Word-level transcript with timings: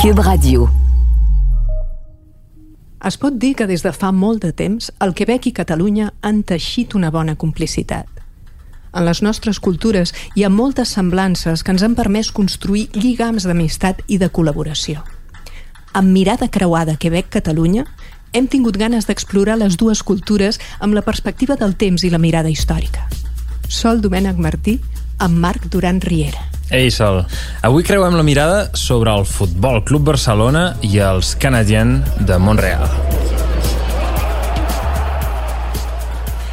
Cube 0.00 0.22
Radio. 0.22 0.70
Es 3.04 3.18
pot 3.20 3.34
dir 3.36 3.50
que 3.52 3.66
des 3.68 3.82
de 3.84 3.90
fa 3.92 4.08
molt 4.16 4.40
de 4.40 4.54
temps 4.56 4.86
el 5.04 5.10
Quebec 5.12 5.50
i 5.50 5.52
Catalunya 5.52 6.06
han 6.24 6.38
teixit 6.48 6.94
una 6.96 7.10
bona 7.12 7.34
complicitat. 7.36 8.06
En 8.96 9.04
les 9.04 9.20
nostres 9.20 9.60
cultures 9.60 10.14
hi 10.32 10.46
ha 10.46 10.48
moltes 10.48 10.94
semblances 10.96 11.60
que 11.60 11.74
ens 11.74 11.84
han 11.84 11.98
permès 11.98 12.30
construir 12.32 12.86
lligams 12.96 13.44
d'amistat 13.44 14.00
i 14.08 14.16
de 14.16 14.30
col·laboració. 14.32 15.02
Amb 15.92 16.08
mirada 16.16 16.48
creuada 16.48 16.96
Quebec-Catalunya, 16.96 17.84
hem 18.32 18.48
tingut 18.48 18.78
ganes 18.80 19.04
d'explorar 19.04 19.58
les 19.60 19.76
dues 19.76 20.00
cultures 20.00 20.62
amb 20.80 20.96
la 20.96 21.04
perspectiva 21.04 21.58
del 21.60 21.76
temps 21.76 22.08
i 22.08 22.10
la 22.14 22.22
mirada 22.24 22.48
històrica. 22.48 23.04
Sol 23.68 24.00
Domènec 24.00 24.40
Martí, 24.40 24.78
amb 25.18 25.36
Marc 25.36 25.68
Duran 25.68 26.00
Riera. 26.00 26.48
Ei, 26.70 26.90
Sol. 26.94 27.24
Avui 27.66 27.82
creuem 27.82 28.14
la 28.14 28.22
mirada 28.22 28.70
sobre 28.78 29.10
el 29.10 29.24
Futbol 29.26 29.80
Club 29.82 30.04
Barcelona 30.12 30.76
i 30.86 31.00
els 31.02 31.32
Canadiens 31.42 32.06
de 32.28 32.38
Montreal. 32.38 32.86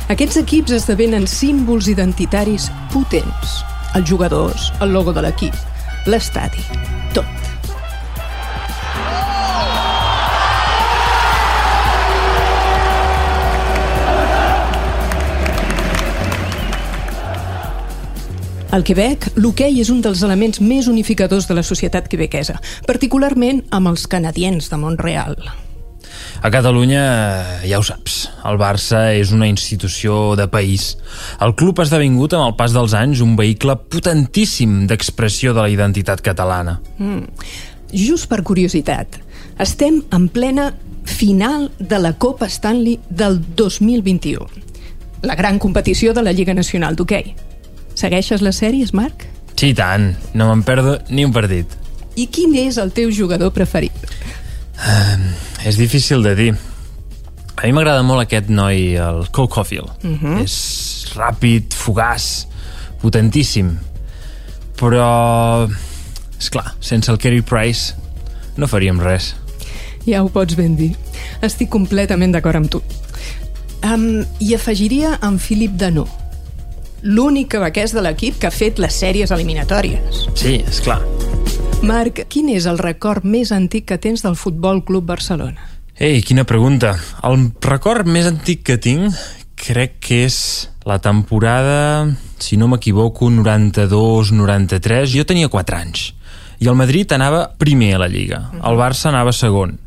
Aquests 0.10 0.40
equips 0.42 0.74
esdevenen 0.80 1.28
símbols 1.30 1.90
identitaris 1.92 2.72
potents. 2.94 3.60
Els 3.94 4.10
jugadors, 4.10 4.72
el 4.82 4.96
logo 4.96 5.14
de 5.14 5.22
l'equip, 5.28 5.54
l'estadi, 6.10 6.66
tot. 7.14 7.47
Al 18.78 18.84
Quebec, 18.86 19.32
l'hoquei 19.42 19.80
és 19.82 19.90
un 19.90 20.04
dels 20.06 20.20
elements 20.22 20.60
més 20.62 20.86
unificadors 20.86 21.48
de 21.50 21.56
la 21.58 21.64
societat 21.66 22.06
quebequesa, 22.12 22.60
particularment 22.86 23.64
amb 23.74 23.90
els 23.90 24.04
canadiens 24.06 24.68
de 24.70 24.78
Montreal. 24.78 25.34
A 26.46 26.52
Catalunya, 26.54 27.06
ja 27.66 27.80
ho 27.82 27.86
saps, 27.88 28.20
el 28.46 28.60
Barça 28.62 29.00
és 29.18 29.32
una 29.34 29.48
institució 29.50 30.36
de 30.38 30.46
país. 30.52 30.92
El 31.42 31.56
club 31.58 31.82
ha 31.82 31.88
esdevingut 31.88 32.36
amb 32.38 32.52
el 32.52 32.54
pas 32.60 32.76
dels 32.78 32.94
anys 32.94 33.26
un 33.26 33.34
vehicle 33.40 33.80
potentíssim 33.90 34.84
d'expressió 34.86 35.56
de 35.58 35.64
la 35.66 35.74
identitat 35.74 36.22
catalana. 36.22 36.78
Mm. 37.02 37.26
Just 37.98 38.30
per 38.30 38.44
curiositat, 38.46 39.18
estem 39.58 40.04
en 40.14 40.30
plena 40.30 40.70
final 41.10 41.72
de 41.80 41.98
la 41.98 42.14
Copa 42.14 42.46
Stanley 42.46 43.00
del 43.10 43.42
2021, 43.58 44.46
la 45.26 45.34
gran 45.34 45.58
competició 45.58 46.14
de 46.14 46.22
la 46.22 46.38
Lliga 46.38 46.54
Nacional 46.54 46.94
d'Hockey. 46.94 47.47
Segueixes 47.98 48.44
les 48.46 48.60
sèries, 48.62 48.94
Marc? 48.94 49.26
Sí, 49.58 49.72
tant. 49.74 50.12
No 50.38 50.52
me'n 50.52 50.62
perdo 50.66 51.00
ni 51.10 51.26
un 51.26 51.34
partit. 51.34 51.72
I 52.18 52.28
quin 52.34 52.54
és 52.58 52.78
el 52.82 52.92
teu 52.94 53.10
jugador 53.14 53.50
preferit? 53.56 53.96
Uh, 54.78 55.32
és 55.66 55.80
difícil 55.82 56.22
de 56.26 56.34
dir. 56.38 56.52
A 57.58 57.66
mi 57.66 57.74
m'agrada 57.74 58.04
molt 58.06 58.22
aquest 58.22 58.52
noi, 58.54 58.94
el 59.02 59.24
Cole 59.34 59.50
Caulfield. 59.50 59.90
Uh 60.06 60.14
-huh. 60.22 60.44
És 60.44 61.08
ràpid, 61.16 61.74
fugaç, 61.74 62.46
potentíssim. 63.02 63.78
Però, 64.78 65.68
és 66.40 66.50
clar, 66.50 66.76
sense 66.80 67.12
el 67.12 67.18
Kerry 67.18 67.42
Price 67.42 67.96
no 68.58 68.68
faríem 68.68 69.00
res. 69.00 69.36
Ja 70.06 70.22
ho 70.24 70.30
pots 70.30 70.56
ben 70.56 70.76
dir. 70.76 70.96
Estic 71.42 71.70
completament 71.70 72.32
d'acord 72.32 72.56
amb 72.56 72.70
tu. 72.70 72.82
Um, 73.84 74.24
I 74.40 74.54
afegiria 74.54 75.20
en 75.22 75.40
Philip 75.40 75.72
Danó, 75.72 76.08
l'únic 77.04 77.52
quebequès 77.54 77.94
de 77.94 78.02
l'equip 78.02 78.40
que 78.42 78.50
ha 78.50 78.54
fet 78.54 78.80
les 78.82 78.94
sèries 78.94 79.32
eliminatòries. 79.34 80.28
Sí, 80.38 80.60
és 80.66 80.82
clar. 80.84 81.00
Marc, 81.86 82.24
quin 82.32 82.50
és 82.50 82.66
el 82.66 82.80
record 82.82 83.26
més 83.28 83.52
antic 83.54 83.86
que 83.92 84.00
tens 84.02 84.24
del 84.26 84.38
Futbol 84.40 84.82
Club 84.86 85.06
Barcelona? 85.06 85.70
Ei, 85.98 86.22
quina 86.26 86.46
pregunta. 86.46 86.96
El 87.26 87.52
record 87.62 88.10
més 88.10 88.28
antic 88.30 88.64
que 88.66 88.78
tinc 88.82 89.14
crec 89.58 89.98
que 90.02 90.24
és 90.26 90.38
la 90.86 91.00
temporada, 91.02 92.08
si 92.42 92.58
no 92.58 92.70
m'equivoco, 92.72 93.30
92-93. 93.34 95.14
Jo 95.14 95.26
tenia 95.26 95.50
4 95.54 95.78
anys. 95.78 96.12
I 96.58 96.70
el 96.70 96.78
Madrid 96.78 97.12
anava 97.14 97.48
primer 97.58 97.94
a 97.96 98.02
la 98.02 98.10
Lliga. 98.10 98.42
El 98.58 98.78
Barça 98.80 99.12
anava 99.12 99.34
segon. 99.34 99.78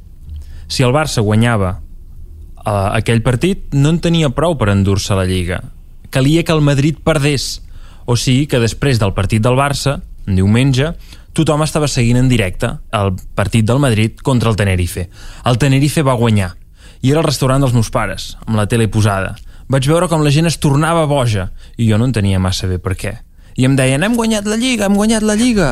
Si 0.71 0.87
el 0.87 0.95
Barça 0.95 1.23
guanyava 1.27 1.73
uh, 1.75 2.95
aquell 2.95 3.23
partit, 3.27 3.75
no 3.75 3.91
en 3.91 3.99
tenia 3.99 4.31
prou 4.31 4.55
per 4.59 4.71
endur-se 4.71 5.19
la 5.19 5.27
Lliga 5.27 5.63
calia 6.11 6.45
que 6.45 6.53
el 6.53 6.61
Madrid 6.61 6.99
perdés. 7.03 7.63
O 8.07 8.17
sigui 8.17 8.47
que 8.51 8.61
després 8.61 8.99
del 8.99 9.15
partit 9.15 9.43
del 9.43 9.59
Barça, 9.59 10.01
diumenge, 10.27 10.93
tothom 11.37 11.63
estava 11.63 11.89
seguint 11.89 12.19
en 12.21 12.29
directe 12.31 12.73
el 12.97 13.15
partit 13.39 13.67
del 13.67 13.79
Madrid 13.83 14.19
contra 14.23 14.51
el 14.51 14.59
Tenerife. 14.59 15.09
El 15.47 15.59
Tenerife 15.59 16.03
va 16.03 16.19
guanyar. 16.19 16.55
I 17.01 17.15
era 17.15 17.23
el 17.23 17.29
restaurant 17.29 17.63
dels 17.63 17.75
meus 17.77 17.91
pares, 17.91 18.35
amb 18.47 18.59
la 18.59 18.67
tele 18.69 18.91
posada. 18.93 19.37
Vaig 19.71 19.87
veure 19.87 20.09
com 20.11 20.25
la 20.25 20.33
gent 20.35 20.51
es 20.51 20.59
tornava 20.59 21.07
boja 21.07 21.53
i 21.79 21.87
jo 21.89 21.97
no 21.97 22.09
entenia 22.11 22.43
massa 22.43 22.67
bé 22.67 22.81
per 22.83 22.97
què. 22.99 23.15
I 23.57 23.67
em 23.69 23.77
deien, 23.79 24.03
hem 24.03 24.17
guanyat 24.19 24.47
la 24.51 24.59
Lliga, 24.59 24.89
hem 24.89 24.99
guanyat 24.99 25.25
la 25.27 25.37
Lliga. 25.39 25.71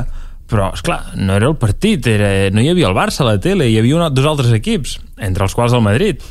Però, 0.49 0.71
és 0.73 0.81
clar, 0.85 1.01
no 1.19 1.35
era 1.37 1.51
el 1.51 1.59
partit, 1.61 2.07
era... 2.09 2.49
no 2.55 2.63
hi 2.63 2.71
havia 2.71 2.89
el 2.89 2.97
Barça 2.97 3.25
a 3.25 3.29
la 3.29 3.37
tele, 3.43 3.67
hi 3.69 3.77
havia 3.81 3.99
una, 3.99 4.09
dos 4.15 4.27
altres 4.29 4.55
equips, 4.57 4.97
entre 5.21 5.45
els 5.45 5.57
quals 5.57 5.75
el 5.77 5.85
Madrid. 5.85 6.23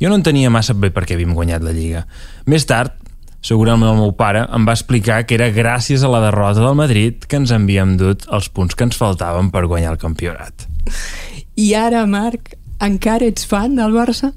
Jo 0.00 0.08
no 0.08 0.16
entenia 0.16 0.52
massa 0.52 0.72
bé 0.72 0.88
per 0.94 1.04
què 1.04 1.18
havíem 1.18 1.34
guanyat 1.36 1.66
la 1.66 1.74
Lliga. 1.76 2.06
Més 2.48 2.64
tard, 2.64 2.94
segurament 3.40 3.90
el 3.90 4.00
meu 4.00 4.12
pare 4.16 4.44
em 4.52 4.66
va 4.68 4.76
explicar 4.76 5.22
que 5.26 5.36
era 5.38 5.50
gràcies 5.54 6.04
a 6.04 6.10
la 6.12 6.20
derrota 6.26 6.60
del 6.60 6.76
Madrid 6.78 7.24
que 7.26 7.40
ens 7.40 7.52
havíem 7.56 7.96
dut 8.00 8.26
els 8.28 8.50
punts 8.52 8.76
que 8.76 8.86
ens 8.88 8.98
faltaven 9.00 9.50
per 9.54 9.66
guanyar 9.66 9.94
el 9.94 10.02
campionat. 10.02 10.66
I 11.56 11.72
ara, 11.76 12.04
Marc, 12.06 12.54
encara 12.80 13.28
ets 13.28 13.46
fan 13.48 13.76
del 13.76 13.96
Barça? 13.96 14.32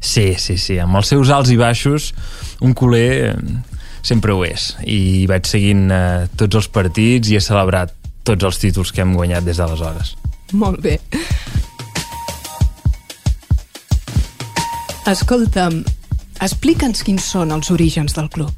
Sí, 0.00 0.34
sí, 0.38 0.56
sí. 0.60 0.78
Amb 0.78 1.00
els 1.00 1.10
seus 1.10 1.30
alts 1.34 1.50
i 1.50 1.58
baixos, 1.58 2.12
un 2.62 2.74
culer 2.76 3.34
sempre 4.02 4.32
ho 4.32 4.44
és. 4.46 4.70
I 4.86 5.26
vaig 5.30 5.48
seguint 5.48 5.88
eh, 5.90 6.26
tots 6.38 6.60
els 6.60 6.68
partits 6.72 7.30
i 7.32 7.38
he 7.38 7.42
celebrat 7.42 7.94
tots 8.28 8.44
els 8.44 8.60
títols 8.60 8.92
que 8.92 9.02
hem 9.02 9.16
guanyat 9.16 9.46
des 9.46 9.58
d'aleshores. 9.60 10.14
Molt 10.52 10.80
bé. 10.84 10.98
Escolta'm, 15.08 15.80
Explica'ns 16.38 17.02
quins 17.02 17.24
són 17.32 17.50
els 17.50 17.72
orígens 17.74 18.14
del 18.14 18.28
club. 18.30 18.54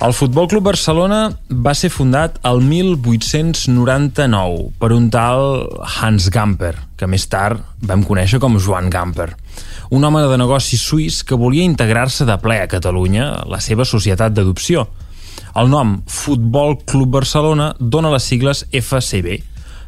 El 0.00 0.14
Futbol 0.16 0.46
Club 0.48 0.64
Barcelona 0.64 1.28
va 1.64 1.74
ser 1.76 1.90
fundat 1.92 2.38
el 2.48 2.62
1899 2.64 4.72
per 4.80 4.88
un 4.96 5.10
tal 5.12 5.68
Hans 5.84 6.30
Gamper, 6.32 6.72
que 6.96 7.04
més 7.08 7.28
tard 7.32 7.60
vam 7.84 8.04
conèixer 8.08 8.40
com 8.40 8.58
Joan 8.60 8.88
Gamper, 8.92 9.36
un 9.92 10.04
home 10.04 10.20
de 10.24 10.36
negocis 10.40 10.80
suís 10.80 11.22
que 11.24 11.36
volia 11.36 11.64
integrar-se 11.68 12.24
de 12.28 12.36
ple 12.40 12.60
a 12.60 12.68
Catalunya, 12.68 13.44
la 13.44 13.60
seva 13.60 13.84
societat 13.84 14.32
d'adopció. 14.36 14.88
El 15.60 15.68
nom 15.72 16.02
Futbol 16.08 16.78
Club 16.84 17.10
Barcelona 17.20 17.74
dona 17.80 18.10
les 18.16 18.24
sigles 18.24 18.64
FCB, 18.72 19.42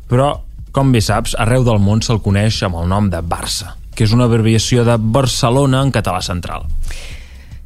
però, 0.09 0.41
com 0.73 0.93
bé 0.93 1.01
saps, 1.05 1.37
arreu 1.41 1.65
del 1.69 1.81
món 1.81 2.03
se'l 2.05 2.21
coneix 2.25 2.63
amb 2.65 2.77
el 2.81 2.89
nom 2.93 3.11
de 3.13 3.21
Barça 3.25 3.82
que 3.95 4.07
és 4.07 4.15
una 4.17 4.29
abreviació 4.31 4.87
de 4.89 4.97
Barcelona 4.99 5.83
en 5.85 5.93
català 5.95 6.23
central. 6.25 6.67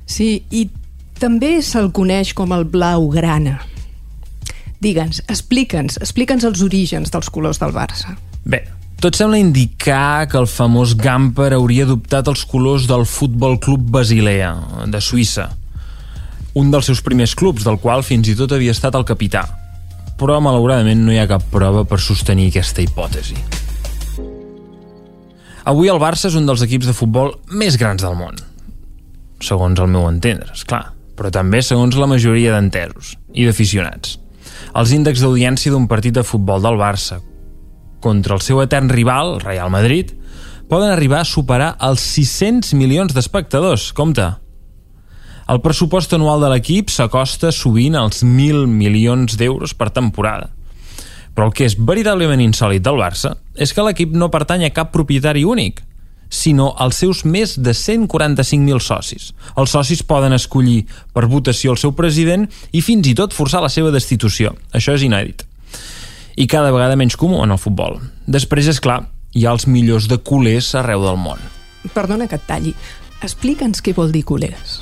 Sí, 0.06 0.44
i 0.50 0.68
també 1.20 1.58
se'l 1.64 1.92
coneix 1.94 2.34
com 2.36 2.52
el 2.52 2.66
Blaugrana. 2.70 3.58
Digue'ns, 4.82 5.22
explica'ns, 5.32 6.00
explica'ns 6.04 6.44
els 6.44 6.62
orígens 6.62 7.12
dels 7.12 7.30
colors 7.32 7.60
del 7.62 7.72
Barça. 7.74 8.16
Bé, 8.44 8.60
tot 9.00 9.16
sembla 9.16 9.40
indicar 9.40 10.26
que 10.30 10.38
el 10.40 10.48
famós 10.48 10.94
Gamper 10.96 11.52
hauria 11.56 11.86
adoptat 11.88 12.28
els 12.32 12.44
colors 12.48 12.86
del 12.88 13.06
Futbol 13.08 13.58
Club 13.60 13.88
Basilea, 13.96 14.52
de 14.92 15.00
Suïssa, 15.00 15.50
un 16.56 16.70
dels 16.72 16.88
seus 16.88 17.02
primers 17.04 17.34
clubs, 17.36 17.64
del 17.64 17.80
qual 17.80 18.04
fins 18.06 18.28
i 18.32 18.36
tot 18.36 18.52
havia 18.56 18.72
estat 18.76 18.96
el 18.96 19.04
capità. 19.08 19.44
Però, 20.16 20.38
malauradament, 20.40 21.02
no 21.04 21.12
hi 21.12 21.20
ha 21.20 21.28
cap 21.28 21.44
prova 21.52 21.84
per 21.84 22.00
sostenir 22.00 22.48
aquesta 22.48 22.84
hipòtesi. 22.84 23.36
Avui 25.66 25.88
el 25.90 25.98
Barça 25.98 26.28
és 26.28 26.36
un 26.38 26.44
dels 26.46 26.62
equips 26.62 26.86
de 26.86 26.92
futbol 26.94 27.32
més 27.50 27.74
grans 27.74 27.98
del 28.04 28.14
món. 28.14 28.36
Segons 29.42 29.80
el 29.82 29.88
meu 29.90 30.04
entendre, 30.06 30.52
és 30.54 30.62
clar, 30.62 30.92
però 31.18 31.32
també 31.34 31.58
segons 31.58 31.96
la 31.98 32.06
majoria 32.06 32.52
d'entesos 32.54 33.16
i 33.34 33.48
d'aficionats. 33.48 34.20
Els 34.78 34.92
índexs 34.94 35.24
d'audiència 35.24 35.72
d'un 35.74 35.88
partit 35.90 36.14
de 36.14 36.22
futbol 36.22 36.62
del 36.62 36.78
Barça 36.78 37.18
contra 38.04 38.36
el 38.36 38.44
seu 38.46 38.60
etern 38.62 38.92
rival, 38.92 39.40
Real 39.42 39.72
Madrid, 39.74 40.12
poden 40.70 40.92
arribar 40.92 41.24
a 41.24 41.26
superar 41.26 41.72
els 41.82 42.04
600 42.14 42.76
milions 42.78 43.16
d'espectadors. 43.16 43.88
Compte! 43.96 44.28
El 45.50 45.62
pressupost 45.64 46.14
anual 46.14 46.44
de 46.44 46.52
l'equip 46.52 46.92
s'acosta 46.94 47.50
sovint 47.50 47.98
als 47.98 48.22
1.000 48.22 48.70
milions 48.70 49.34
d'euros 49.40 49.74
per 49.74 49.90
temporada. 49.90 50.52
Però 51.34 51.50
el 51.50 51.56
que 51.58 51.66
és 51.66 51.74
veritablement 51.78 52.42
insòlid 52.42 52.86
del 52.86 53.02
Barça 53.02 53.34
és 53.58 53.72
que 53.72 53.84
l'equip 53.84 54.14
no 54.14 54.30
pertany 54.30 54.66
a 54.66 54.72
cap 54.74 54.92
propietari 54.92 55.44
únic, 55.44 55.82
sinó 56.28 56.72
als 56.78 56.98
seus 57.02 57.24
més 57.24 57.54
de 57.62 57.70
145.000 57.70 58.80
socis. 58.82 59.32
Els 59.56 59.70
socis 59.70 60.02
poden 60.02 60.34
escollir 60.34 60.86
per 61.14 61.28
votació 61.30 61.72
el 61.72 61.78
seu 61.78 61.92
president 61.94 62.48
i 62.72 62.82
fins 62.82 63.06
i 63.06 63.14
tot 63.14 63.34
forçar 63.34 63.62
la 63.62 63.70
seva 63.70 63.92
destitució. 63.94 64.54
Això 64.72 64.94
és 64.94 65.06
inèdit. 65.06 65.46
i 66.36 66.44
cada 66.46 66.70
vegada 66.70 66.96
menys 67.00 67.16
comú 67.16 67.42
en 67.42 67.50
el 67.50 67.58
futbol. 67.58 67.96
Després, 68.26 68.66
és 68.68 68.80
clar, 68.80 69.06
hi 69.32 69.46
ha 69.46 69.54
els 69.54 69.66
millors 69.66 70.04
de 70.08 70.18
culers 70.18 70.74
arreu 70.76 71.00
del 71.06 71.16
món. 71.16 71.40
Perdona 71.94 72.26
que 72.28 72.36
et 72.36 72.44
talli. 72.44 72.74
Explica'ns 73.24 73.80
què 73.80 73.94
vol 73.96 74.12
dir 74.12 74.22
culers. 74.28 74.80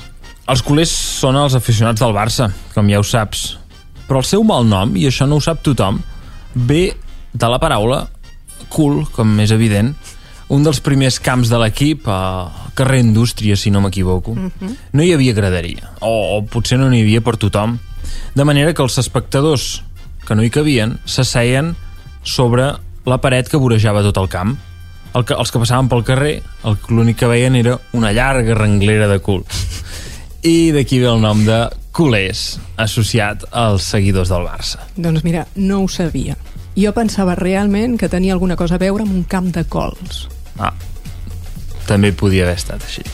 Els 0.51 0.61
culers 0.61 0.91
són 0.91 1.37
els 1.39 1.55
aficionats 1.55 2.03
del 2.03 2.13
Barça, 2.13 2.49
com 2.73 2.89
ja 2.91 2.99
ho 2.99 3.07
saps. 3.07 3.57
Però 4.05 4.19
el 4.19 4.27
seu 4.27 4.43
mal 4.43 4.67
nom, 4.67 4.91
i 4.99 5.07
això 5.07 5.25
no 5.25 5.39
ho 5.39 5.41
sap 5.41 5.63
tothom, 5.63 6.01
ve 6.53 6.91
de 7.33 7.47
la 7.49 7.59
paraula 7.59 8.03
cool, 8.69 9.05
com 9.15 9.39
és 9.39 9.51
evident, 9.55 9.93
un 10.53 10.63
dels 10.65 10.79
primers 10.85 11.17
camps 11.19 11.49
de 11.49 11.57
l'equip 11.57 12.05
a 12.11 12.69
carrer 12.77 13.01
Indústria, 13.01 13.55
si 13.57 13.71
no 13.71 13.81
m'equivoco. 13.81 14.31
Uh 14.31 14.51
-huh. 14.51 14.75
No 14.93 15.03
hi 15.03 15.13
havia 15.13 15.33
graderia, 15.33 15.91
o, 15.99 16.37
o 16.37 16.45
potser 16.45 16.77
no 16.77 16.89
n'hi 16.89 17.01
havia 17.01 17.21
per 17.21 17.37
tothom. 17.37 17.79
De 18.35 18.43
manera 18.43 18.73
que 18.73 18.83
els 18.83 18.97
espectadors 18.97 19.83
que 20.27 20.35
no 20.35 20.43
hi 20.43 20.49
cabien 20.49 20.99
s'asseien 21.05 21.75
sobre 22.23 22.73
la 23.05 23.21
paret 23.21 23.49
que 23.49 23.57
vorejava 23.57 24.03
tot 24.03 24.17
el 24.17 24.29
camp. 24.29 24.57
El 25.15 25.23
que, 25.23 25.33
els 25.33 25.51
que 25.51 25.59
passaven 25.59 25.87
pel 25.87 26.03
carrer, 26.03 26.43
l'únic 26.89 27.21
que 27.21 27.27
veien 27.27 27.55
era 27.55 27.79
una 27.93 28.11
llarga 28.11 28.53
renglera 28.53 29.07
de 29.07 29.19
cul. 29.19 29.45
I 30.43 30.71
d'aquí 30.75 30.99
ve 30.99 31.07
el 31.07 31.21
nom 31.21 31.45
de 31.45 31.69
culers, 31.95 32.59
associat 32.75 33.45
als 33.51 33.83
seguidors 33.83 34.29
del 34.29 34.43
Barça. 34.43 34.83
Doncs 34.97 35.23
mira, 35.23 35.47
no 35.55 35.83
ho 35.83 35.87
sabia. 35.87 36.35
Jo 36.75 36.91
pensava 36.91 37.37
realment 37.39 37.95
que 37.97 38.09
tenia 38.11 38.33
alguna 38.35 38.57
cosa 38.59 38.75
a 38.75 38.81
veure 38.81 39.05
amb 39.05 39.13
un 39.15 39.23
camp 39.23 39.47
de 39.55 39.63
cols. 39.63 40.25
Ah, 40.59 40.73
també 41.87 42.11
podia 42.11 42.43
haver 42.43 42.57
estat 42.59 42.83
així. 42.83 43.05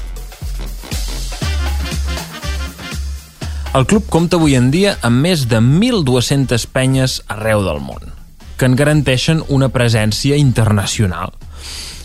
El 3.77 3.85
club 3.87 4.09
compta 4.11 4.35
avui 4.35 4.57
en 4.57 4.67
dia 4.73 4.97
amb 5.05 5.21
més 5.23 5.45
de 5.47 5.61
1.200 5.63 6.65
penyes 6.73 7.21
arreu 7.31 7.61
del 7.63 7.79
món, 7.79 8.09
que 8.57 8.67
en 8.67 8.75
garanteixen 8.75 9.45
una 9.47 9.69
presència 9.71 10.35
internacional. 10.35 11.31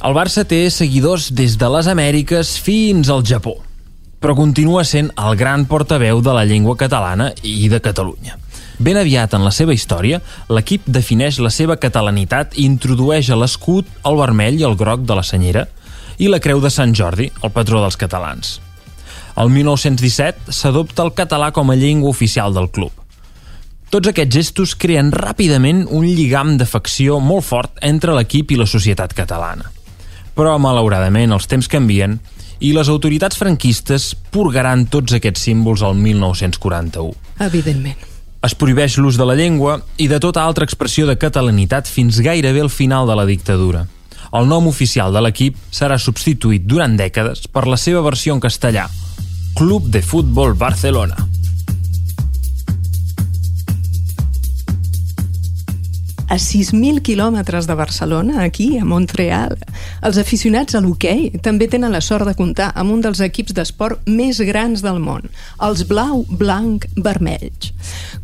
El 0.05 0.15
Barça 0.15 0.45
té 0.47 0.69
seguidors 0.71 1.33
des 1.35 1.57
de 1.59 1.71
les 1.73 1.89
Amèriques 1.91 2.53
fins 2.63 3.11
al 3.11 3.25
Japó, 3.27 3.57
però 4.21 4.37
continua 4.39 4.85
sent 4.85 5.11
el 5.17 5.35
gran 5.41 5.65
portaveu 5.67 6.21
de 6.23 6.37
la 6.37 6.45
llengua 6.45 6.77
catalana 6.79 7.33
i 7.43 7.67
de 7.73 7.81
Catalunya. 7.83 8.37
Ben 8.79 8.99
aviat 9.01 9.33
en 9.33 9.45
la 9.45 9.53
seva 9.55 9.73
història, 9.73 10.21
l'equip 10.53 10.85
defineix 10.85 11.39
la 11.41 11.51
seva 11.51 11.79
catalanitat 11.81 12.59
i 12.61 12.67
introdueix 12.69 13.31
a 13.31 13.39
l'escut 13.41 13.89
el 14.05 14.19
vermell 14.21 14.61
i 14.61 14.67
el 14.69 14.77
groc 14.77 15.07
de 15.09 15.17
la 15.17 15.25
senyera 15.25 15.65
i 16.19 16.29
la 16.29 16.41
creu 16.41 16.61
de 16.61 16.71
Sant 16.73 16.93
Jordi, 16.97 17.31
el 17.43 17.53
patró 17.53 17.81
dels 17.81 17.97
catalans. 17.97 18.59
El 19.37 19.51
1917 19.53 20.53
s'adopta 20.53 21.05
el 21.05 21.13
català 21.17 21.51
com 21.53 21.71
a 21.71 21.77
llengua 21.77 22.13
oficial 22.13 22.55
del 22.57 22.71
club. 22.73 22.93
Tots 23.93 24.11
aquests 24.11 24.35
gestos 24.35 24.75
creen 24.77 25.13
ràpidament 25.15 25.85
un 25.95 26.05
lligam 26.09 26.57
d'afecció 26.61 27.21
molt 27.21 27.47
fort 27.47 27.79
entre 27.87 28.17
l'equip 28.17 28.53
i 28.53 28.59
la 28.61 28.67
societat 28.69 29.15
catalana. 29.17 29.71
Però, 30.37 30.57
malauradament, 30.61 31.33
els 31.33 31.49
temps 31.49 31.69
canvien 31.69 32.19
i 32.61 32.73
les 32.77 32.91
autoritats 32.93 33.39
franquistes 33.41 34.11
purgaran 34.33 34.85
tots 34.93 35.17
aquests 35.17 35.49
símbols 35.49 35.85
al 35.87 35.97
1941. 35.97 37.15
Evidentment. 37.47 38.16
Es 38.47 38.55
prohibeix 38.55 38.95
l'ús 39.03 39.17
de 39.19 39.25
la 39.27 39.35
llengua 39.35 39.81
i 39.99 40.07
de 40.07 40.21
tota 40.23 40.45
altra 40.47 40.67
expressió 40.69 41.07
de 41.09 41.17
catalanitat 41.19 41.89
fins 41.91 42.21
gairebé 42.23 42.61
al 42.63 42.71
final 42.71 43.09
de 43.11 43.17
la 43.19 43.25
dictadura. 43.27 43.81
El 44.39 44.47
nom 44.47 44.69
oficial 44.71 45.11
de 45.15 45.23
l'equip 45.25 45.57
serà 45.75 45.97
substituït 45.99 46.63
durant 46.63 46.95
dècades 46.95 47.49
per 47.51 47.65
la 47.67 47.79
seva 47.81 48.05
versió 48.07 48.37
en 48.37 48.43
castellà, 48.45 48.87
Club 49.59 49.89
de 49.91 50.03
Futbol 50.03 50.55
Barcelona. 50.55 51.17
A 56.27 56.39
6.000 56.43 57.03
quilòmetres 57.07 57.67
de 57.67 57.75
Barcelona, 57.79 58.41
aquí, 58.45 58.73
a 58.79 58.85
Montreal, 58.85 59.59
els 60.07 60.19
aficionats 60.23 60.75
a 60.75 60.83
l'hoquei 60.83 61.31
també 61.43 61.67
tenen 61.71 61.95
la 61.95 62.03
sort 62.03 62.27
de 62.27 62.35
comptar 62.39 62.73
amb 62.75 62.95
un 62.95 63.03
dels 63.03 63.23
equips 63.23 63.55
d'esport 63.55 64.07
més 64.11 64.43
grans 64.47 64.83
del 64.87 64.99
món, 65.03 65.31
els 65.63 65.87
blau, 65.87 66.25
blanc, 66.31 66.87
vermells. 66.99 67.71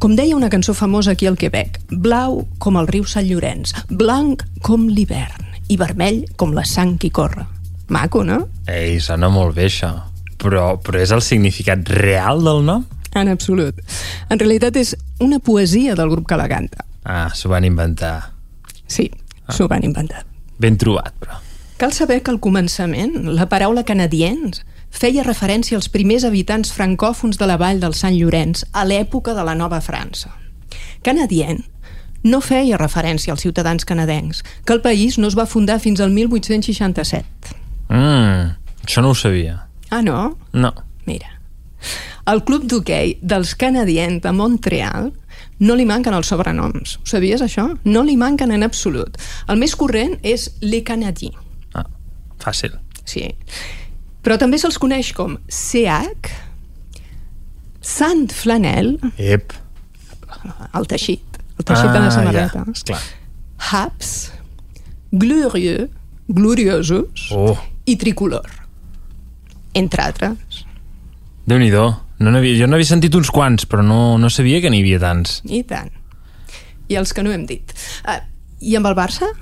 Com 0.02 0.16
deia 0.19 0.34
una 0.34 0.50
cançó 0.50 0.75
famosa 0.75 1.12
aquí 1.14 1.28
al 1.31 1.38
Quebec, 1.38 1.78
blau 1.90 2.40
com 2.58 2.75
el 2.81 2.88
riu 2.90 3.04
Sant 3.06 3.28
Llorenç, 3.28 3.70
blanc 3.87 4.43
com 4.66 4.88
l'hivern 4.90 5.52
i 5.70 5.76
vermell 5.78 6.25
com 6.34 6.56
la 6.56 6.64
sang 6.66 6.96
que 6.99 7.12
corre. 7.14 7.46
Maco, 7.87 8.25
no? 8.26 8.49
Ei, 8.66 8.99
sona 8.99 9.31
molt 9.31 9.54
bé, 9.54 9.69
això 9.70 9.93
però, 10.43 10.76
però 10.82 11.00
és 11.02 11.12
el 11.14 11.22
significat 11.22 11.87
real 11.94 12.43
del 12.44 12.64
nom? 12.66 12.84
En 13.14 13.28
absolut. 13.28 13.78
En 14.32 14.40
realitat 14.40 14.76
és 14.81 14.94
una 15.20 15.38
poesia 15.38 15.94
del 15.99 16.10
grup 16.10 16.26
que 16.28 16.38
la 16.40 16.49
canta. 16.50 16.87
Ah, 17.04 17.28
s'ho 17.34 17.50
van 17.52 17.66
inventar. 17.69 18.32
Sí, 18.87 19.10
ah. 19.46 19.52
s'ho 19.52 19.69
van 19.70 19.84
inventar. 19.87 20.25
Ben 20.58 20.78
trobat, 20.81 21.14
però. 21.20 21.38
Cal 21.78 21.93
saber 21.94 22.20
que 22.22 22.31
al 22.31 22.40
començament 22.40 23.34
la 23.34 23.49
paraula 23.50 23.84
canadiens 23.84 24.62
feia 24.93 25.25
referència 25.25 25.79
als 25.79 25.89
primers 25.91 26.25
habitants 26.29 26.73
francòfons 26.77 27.41
de 27.41 27.49
la 27.49 27.59
vall 27.59 27.81
del 27.83 27.97
Sant 27.99 28.15
Llorenç 28.15 28.67
a 28.73 28.85
l'època 28.87 29.35
de 29.35 29.44
la 29.49 29.56
Nova 29.59 29.81
França. 29.81 30.31
Canadien 31.03 31.65
no 32.23 32.39
feia 32.44 32.79
referència 32.79 33.33
als 33.33 33.43
ciutadans 33.43 33.85
canadencs, 33.85 34.44
que 34.65 34.77
el 34.77 34.83
país 34.85 35.19
no 35.19 35.27
es 35.27 35.37
va 35.39 35.49
fundar 35.50 35.81
fins 35.83 36.00
al 36.00 36.12
1867. 36.15 37.56
Mm, 37.89 38.53
això 38.87 39.03
no 39.03 39.11
ho 39.11 39.19
sabia. 39.19 39.67
Ah, 39.91 40.03
no? 40.03 40.39
No. 40.53 40.73
Mira. 41.06 41.41
Al 42.25 42.45
club 42.47 42.69
d'hoquei 42.71 43.17
dels 43.21 43.56
Canadiens 43.59 44.23
de 44.23 44.31
Montreal 44.33 45.11
no 45.59 45.75
li 45.75 45.87
manquen 45.87 46.15
els 46.15 46.31
sobrenoms. 46.31 46.97
Ho 47.03 47.09
sabies, 47.11 47.43
això? 47.43 47.67
No 47.85 48.05
li 48.06 48.17
manquen 48.17 48.55
en 48.55 48.62
absolut. 48.62 49.19
El 49.50 49.59
més 49.59 49.75
corrent 49.79 50.15
és 50.23 50.53
Le 50.62 50.83
Canadien. 50.87 51.35
Ah, 51.75 51.88
fàcil. 52.43 52.79
Sí. 53.05 53.27
Però 54.23 54.39
també 54.39 54.61
se'ls 54.63 54.79
coneix 54.79 55.13
com 55.17 55.37
CH, 55.51 56.31
Sant 57.83 58.29
Flanel... 58.31 58.95
Ep. 59.19 59.57
El 60.79 60.87
teixit. 60.91 61.41
El 61.59 61.67
teixit 61.67 61.89
ah, 61.89 61.93
de 61.93 61.99
la 61.99 62.07
ah, 62.07 62.15
samarreta. 62.15 62.63
Ja, 62.63 62.77
esclar. 62.79 63.03
Haps, 63.73 64.15
Glorieux, 65.11 65.91
Gloriosos 66.31 67.29
oh. 67.35 67.57
i 67.91 67.99
Tricolor 67.99 68.63
entre 69.75 70.05
altres. 70.05 70.65
déu 71.47 71.59
nhi 71.59 71.71
no 71.73 72.41
jo 72.45 72.67
n'havia 72.69 72.87
sentit 72.87 73.15
uns 73.19 73.33
quants, 73.35 73.67
però 73.67 73.83
no, 73.83 74.17
no 74.19 74.31
sabia 74.31 74.61
que 74.63 74.71
n'hi 74.71 74.83
havia 74.85 75.01
tants. 75.03 75.41
I 75.49 75.63
tant. 75.67 75.91
I 76.89 76.99
els 77.01 77.13
que 77.13 77.25
no 77.25 77.33
hem 77.33 77.47
dit. 77.49 77.73
Uh, 78.07 78.21
I 78.61 78.77
amb 78.79 78.87
el 78.87 78.95
Barça? 78.95 79.33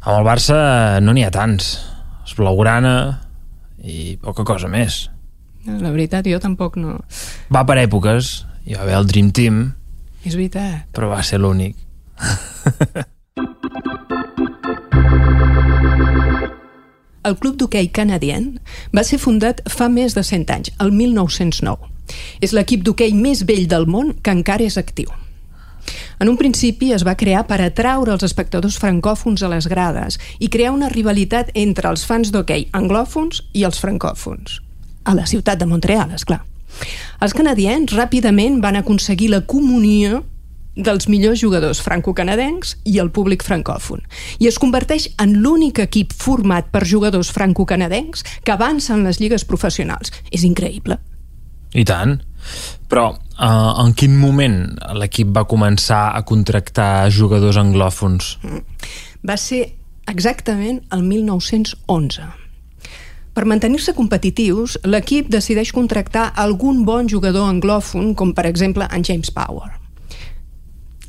Amb 0.00 0.14
el 0.16 0.24
Barça 0.24 0.56
no 1.04 1.12
n'hi 1.12 1.26
ha 1.26 1.32
tants. 1.34 1.74
És 2.24 2.32
blaugrana 2.38 2.94
i 3.82 4.16
poca 4.22 4.46
cosa 4.46 4.70
més. 4.70 5.06
La 5.66 5.90
veritat, 5.90 6.26
jo 6.26 6.40
tampoc 6.42 6.78
no... 6.80 6.98
Va 7.54 7.62
per 7.66 7.78
èpoques. 7.82 8.42
Hi 8.66 8.76
va 8.78 8.82
haver 8.86 8.98
el 8.98 9.08
Dream 9.10 9.30
Team. 9.34 9.64
És 10.26 10.34
veritat. 10.38 10.88
Però 10.94 11.10
va 11.10 11.22
ser 11.26 11.42
l'únic. 11.42 11.76
El 17.22 17.36
Club 17.38 17.54
d'Hoquei 17.54 17.86
Canadien 17.94 18.48
va 18.90 19.04
ser 19.06 19.20
fundat 19.22 19.60
fa 19.70 19.86
més 19.86 20.16
de 20.18 20.24
100 20.26 20.48
anys, 20.50 20.72
el 20.82 20.90
1909. 20.90 21.86
És 22.42 22.50
l'equip 22.56 22.82
d'hoquei 22.82 23.14
més 23.14 23.44
vell 23.46 23.68
del 23.70 23.86
món 23.86 24.10
que 24.18 24.34
encara 24.34 24.66
és 24.66 24.78
actiu. 24.80 25.06
En 26.20 26.28
un 26.30 26.38
principi 26.38 26.92
es 26.92 27.04
va 27.06 27.16
crear 27.18 27.46
per 27.48 27.60
atraure 27.60 28.12
els 28.14 28.24
espectadors 28.26 28.78
francòfons 28.78 29.42
a 29.42 29.50
les 29.52 29.68
grades 29.70 30.18
i 30.38 30.48
crear 30.48 30.72
una 30.74 30.90
rivalitat 30.92 31.50
entre 31.54 31.90
els 31.90 32.04
fans 32.06 32.32
d'hoquei 32.32 32.68
anglòfons 32.72 33.42
i 33.52 33.64
els 33.68 33.80
francòfons. 33.82 34.60
A 35.04 35.14
la 35.18 35.26
ciutat 35.26 35.58
de 35.58 35.66
Montreal, 35.66 36.12
és 36.14 36.24
clar. 36.24 36.44
Els 37.22 37.34
canadiens 37.34 37.92
ràpidament 37.92 38.60
van 38.62 38.78
aconseguir 38.78 39.30
la 39.32 39.42
comunió 39.46 40.22
dels 40.76 41.08
millors 41.08 41.40
jugadors 41.42 41.82
franco-canadencs 41.84 42.76
i 42.88 42.98
el 43.02 43.10
públic 43.12 43.44
francòfon. 43.44 44.00
I 44.40 44.48
es 44.48 44.58
converteix 44.58 45.10
en 45.20 45.36
l'únic 45.44 45.82
equip 45.84 46.14
format 46.16 46.70
per 46.72 46.86
jugadors 46.88 47.30
franco-canadencs 47.34 48.24
que 48.44 48.54
avancen 48.54 49.04
les 49.04 49.20
lligues 49.20 49.44
professionals. 49.44 50.12
És 50.30 50.46
increïble. 50.48 50.98
I 51.74 51.84
tant. 51.88 52.20
Però 52.90 53.08
uh, 53.12 53.84
en 53.84 53.94
quin 53.96 54.14
moment 54.18 54.58
l'equip 54.98 55.32
va 55.34 55.46
començar 55.48 56.10
a 56.12 56.22
contractar 56.28 57.08
jugadors 57.10 57.58
anglòfons? 57.60 58.36
Mm. 58.42 58.62
Va 59.28 59.38
ser 59.38 59.64
exactament 60.10 60.82
el 60.92 61.04
1911. 61.06 62.30
Per 63.32 63.44
mantenir-se 63.48 63.94
competitius, 63.96 64.76
l'equip 64.84 65.30
decideix 65.32 65.72
contractar 65.72 66.26
algun 66.36 66.82
bon 66.84 67.08
jugador 67.08 67.48
anglòfon, 67.48 68.12
com 68.14 68.34
per 68.36 68.44
exemple 68.50 68.88
en 68.92 69.06
James 69.08 69.32
Power. 69.32 69.70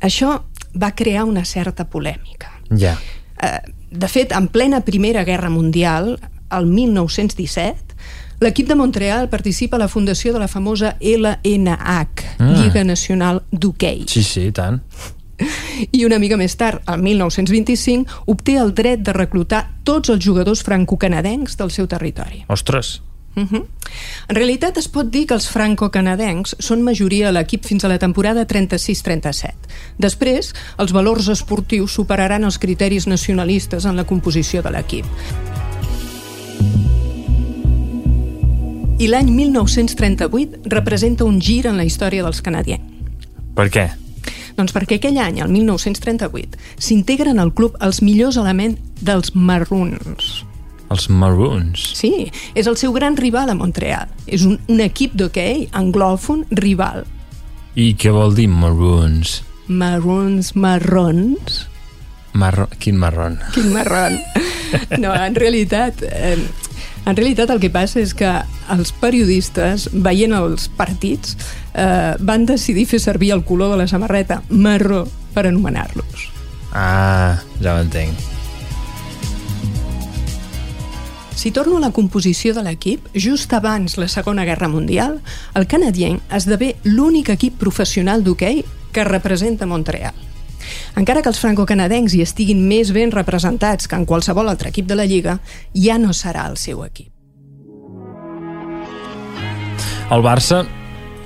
Això 0.00 0.38
va 0.80 0.94
crear 0.96 1.26
una 1.28 1.44
certa 1.44 1.84
polèmica. 1.84 2.54
Ja. 2.80 2.94
Eh, 3.42 3.58
de 3.90 4.08
fet, 4.08 4.32
en 4.32 4.48
plena 4.48 4.80
Primera 4.86 5.24
Guerra 5.24 5.50
Mundial, 5.52 6.14
el 6.50 6.66
1917, 6.66 7.93
l'equip 8.40 8.68
de 8.68 8.74
Montreal 8.74 9.28
participa 9.28 9.76
a 9.76 9.84
la 9.84 9.88
fundació 9.88 10.32
de 10.32 10.42
la 10.42 10.48
famosa 10.48 10.96
LNH, 11.00 12.38
mm. 12.38 12.54
Lliga 12.58 12.84
Nacional 12.84 13.42
d'Hockey. 13.50 14.06
Sí, 14.08 14.22
sí, 14.22 14.50
tant. 14.52 14.82
I 15.90 16.04
una 16.06 16.20
mica 16.22 16.38
més 16.38 16.54
tard, 16.56 16.84
el 16.90 17.02
1925, 17.02 18.22
obté 18.30 18.58
el 18.60 18.70
dret 18.74 19.02
de 19.02 19.12
reclutar 19.16 19.64
tots 19.84 20.12
els 20.14 20.22
jugadors 20.24 20.62
franco-canadencs 20.62 21.58
del 21.58 21.74
seu 21.74 21.90
territori. 21.90 22.44
Ostres, 22.48 23.00
Uh 23.36 23.42
-huh. 23.50 23.66
En 24.28 24.36
realitat 24.36 24.76
es 24.76 24.88
pot 24.88 25.10
dir 25.10 25.26
que 25.26 25.34
els 25.34 25.48
franco-canadencs 25.48 26.56
són 26.58 26.82
majoria 26.82 27.28
a 27.28 27.32
l'equip 27.32 27.64
fins 27.64 27.84
a 27.84 27.88
la 27.88 27.98
temporada 27.98 28.46
36-37. 28.46 29.54
Després, 29.98 30.54
els 30.78 30.92
valors 30.92 31.28
esportius 31.28 31.92
superaran 31.92 32.44
els 32.44 32.58
criteris 32.58 33.06
nacionalistes 33.06 33.84
en 33.84 33.96
la 33.96 34.04
composició 34.04 34.62
de 34.62 34.70
l'equip. 34.70 35.04
I 38.94 39.08
l'any 39.10 39.30
1938 39.34 40.70
representa 40.70 41.24
un 41.26 41.40
gir 41.42 41.64
en 41.66 41.76
la 41.76 41.84
història 41.84 42.22
dels 42.22 42.40
canadiens. 42.42 42.82
per 43.54 43.68
què? 43.70 43.88
Doncs 44.54 44.72
perquè 44.74 45.00
aquell 45.00 45.18
any, 45.18 45.40
el 45.42 45.50
1938, 45.50 46.58
s'integren 46.78 47.40
al 47.42 47.50
club 47.54 47.74
els 47.82 48.00
millors 48.02 48.36
elements 48.38 48.78
dels 49.02 49.34
Maroons. 49.34 50.44
Els 50.94 51.08
Maroons. 51.10 51.88
Sí, 51.98 52.30
és 52.54 52.68
el 52.70 52.76
seu 52.78 52.92
gran 52.94 53.16
rival 53.16 53.50
a 53.50 53.56
Montreal. 53.58 54.06
És 54.26 54.44
un, 54.46 54.60
un 54.70 54.80
equip 54.80 55.16
d'hoquei 55.18 55.68
anglòfon 55.72 56.44
rival. 56.54 57.02
I 57.74 57.96
què 57.98 58.12
vol 58.14 58.34
dir 58.38 58.46
Maroons? 58.48 59.40
Maroons, 59.66 60.54
marrons... 60.54 61.64
Marro... 62.34 62.68
Quin 62.78 62.96
marron? 62.98 63.38
Quin 63.54 63.72
marron. 63.72 64.18
No, 64.98 65.12
en 65.14 65.34
realitat... 65.34 66.02
Eh, 66.02 66.38
en 67.04 67.16
realitat 67.16 67.50
el 67.52 67.60
que 67.60 67.70
passa 67.72 68.00
és 68.00 68.14
que 68.16 68.30
els 68.72 68.92
periodistes, 69.00 69.88
veient 69.92 70.32
els 70.36 70.68
partits, 70.72 71.36
eh, 71.74 72.14
van 72.20 72.46
decidir 72.48 72.86
fer 72.88 73.00
servir 73.00 73.32
el 73.34 73.44
color 73.44 73.74
de 73.74 73.82
la 73.82 73.88
samarreta 73.88 74.42
marró 74.48 75.04
per 75.34 75.46
anomenar-los. 75.46 76.30
Ah, 76.72 77.40
ja 77.60 77.74
ho 77.74 77.82
entenc. 77.82 78.32
Si 81.34 81.50
torno 81.50 81.76
a 81.76 81.80
la 81.80 81.90
composició 81.90 82.54
de 82.54 82.62
l'equip, 82.64 83.10
just 83.12 83.52
abans 83.52 83.98
la 83.98 84.08
Segona 84.08 84.46
Guerra 84.48 84.68
Mundial, 84.68 85.18
el 85.54 85.66
canadien 85.66 86.22
esdevé 86.32 86.76
l'únic 86.84 87.28
equip 87.34 87.58
professional 87.60 88.24
d'hoquei 88.24 88.64
que 88.92 89.04
representa 89.04 89.66
Montreal. 89.66 90.14
Encara 90.94 91.22
que 91.22 91.30
els 91.32 91.40
franco-canadencs 91.42 92.14
hi 92.14 92.22
estiguin 92.22 92.60
més 92.68 92.92
ben 92.94 93.10
representats 93.10 93.88
que 93.90 93.98
en 93.98 94.06
qualsevol 94.06 94.48
altre 94.50 94.70
equip 94.70 94.86
de 94.86 94.94
la 94.94 95.06
Lliga, 95.10 95.40
ja 95.74 95.98
no 95.98 96.14
serà 96.14 96.46
el 96.50 96.56
seu 96.60 96.84
equip. 96.86 97.10
El 100.14 100.22
Barça, 100.22 100.62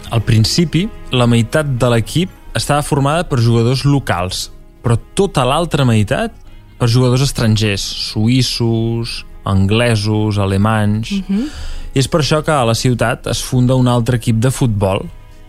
al 0.09 0.23
principi, 0.25 0.87
la 1.13 1.27
meitat 1.29 1.75
de 1.77 1.91
l'equip 1.93 2.33
estava 2.57 2.83
formada 2.87 3.27
per 3.29 3.43
jugadors 3.45 3.85
locals, 3.85 4.47
però 4.81 4.97
tota 5.19 5.45
l'altra 5.45 5.85
meitat 5.85 6.33
per 6.79 6.89
jugadors 6.89 7.27
estrangers, 7.27 7.85
suïssos, 8.13 9.25
anglesos, 9.45 10.39
alemanys... 10.39 11.13
Uh 11.13 11.25
-huh. 11.29 11.49
I 11.95 11.99
és 11.99 12.07
per 12.09 12.21
això 12.21 12.45
que 12.45 12.53
a 12.53 12.65
la 12.65 12.75
ciutat 12.75 13.27
es 13.27 13.43
funda 13.43 13.75
un 13.75 13.89
altre 13.89 14.17
equip 14.17 14.37
de 14.37 14.51
futbol, 14.51 15.09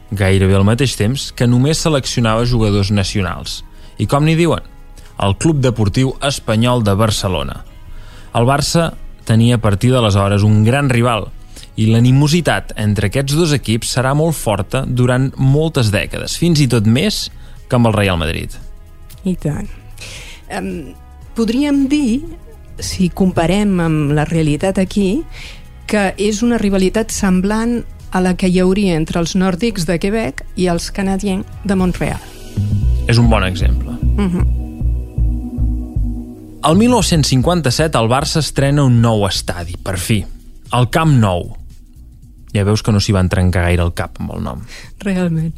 gairebé 0.09 0.55
al 0.55 0.63
mateix 0.63 0.95
temps, 0.95 1.31
que 1.31 1.45
només 1.45 1.77
seleccionava 1.77 2.45
jugadors 2.45 2.91
nacionals. 2.91 3.63
I 3.99 4.07
com 4.07 4.25
n'hi 4.25 4.37
diuen? 4.39 4.63
El 5.19 5.35
Club 5.37 5.59
Deportiu 5.61 6.13
Espanyol 6.23 6.85
de 6.87 6.95
Barcelona. 6.95 7.59
El 8.33 8.47
Barça 8.47 8.93
tenia 9.27 9.59
a 9.59 9.61
partir 9.61 9.91
d'aleshores 9.91 10.45
un 10.47 10.63
gran 10.63 10.89
rival, 10.89 11.27
i 11.79 11.87
l'animositat 11.87 12.73
entre 12.81 13.07
aquests 13.07 13.35
dos 13.39 13.53
equips 13.55 13.93
serà 13.95 14.11
molt 14.17 14.35
forta 14.35 14.83
durant 14.85 15.29
moltes 15.39 15.91
dècades, 15.93 16.35
fins 16.39 16.59
i 16.59 16.67
tot 16.71 16.87
més 16.87 17.27
que 17.69 17.77
amb 17.77 17.87
el 17.87 17.95
Real 17.95 18.19
Madrid. 18.19 18.55
I 19.23 19.35
tant. 19.39 19.69
Um, 20.55 20.91
podríem 21.37 21.85
dir 21.91 22.23
si 22.83 23.09
comparem 23.11 23.79
amb 23.83 24.15
la 24.15 24.25
realitat 24.27 24.79
aquí, 24.81 25.21
que 25.89 26.11
és 26.21 26.43
una 26.45 26.59
rivalitat 26.61 27.13
semblant 27.15 27.79
a 28.11 28.21
la 28.23 28.35
que 28.35 28.49
hi 28.49 28.59
hauria 28.63 28.97
entre 28.97 29.21
els 29.21 29.35
nòrdics 29.37 29.87
de 29.89 29.99
Quebec 30.01 30.43
i 30.57 30.67
els 30.71 30.89
canadiens 30.91 31.47
de 31.63 31.77
Montreal. 31.77 32.38
És 33.09 33.17
un 33.17 33.29
bon 33.29 33.43
exemple. 33.43 33.89
Uh 33.89 34.29
-huh. 34.29 34.45
El 36.69 36.75
1957 36.75 37.97
el 37.97 38.09
Barça 38.09 38.37
estrena 38.37 38.83
un 38.83 39.01
nou 39.01 39.25
estadi, 39.27 39.77
per 39.77 39.97
fi, 39.97 40.25
el 40.71 40.89
Camp 40.89 41.13
Nou. 41.17 41.55
Ja 42.53 42.63
veus 42.63 42.83
que 42.83 42.91
no 42.91 42.99
s'hi 42.99 43.13
van 43.15 43.29
trencar 43.29 43.63
gaire 43.63 43.83
el 43.83 43.93
cap 43.93 44.19
amb 44.19 44.33
el 44.33 44.43
nom. 44.43 44.61
Realment. 44.99 45.53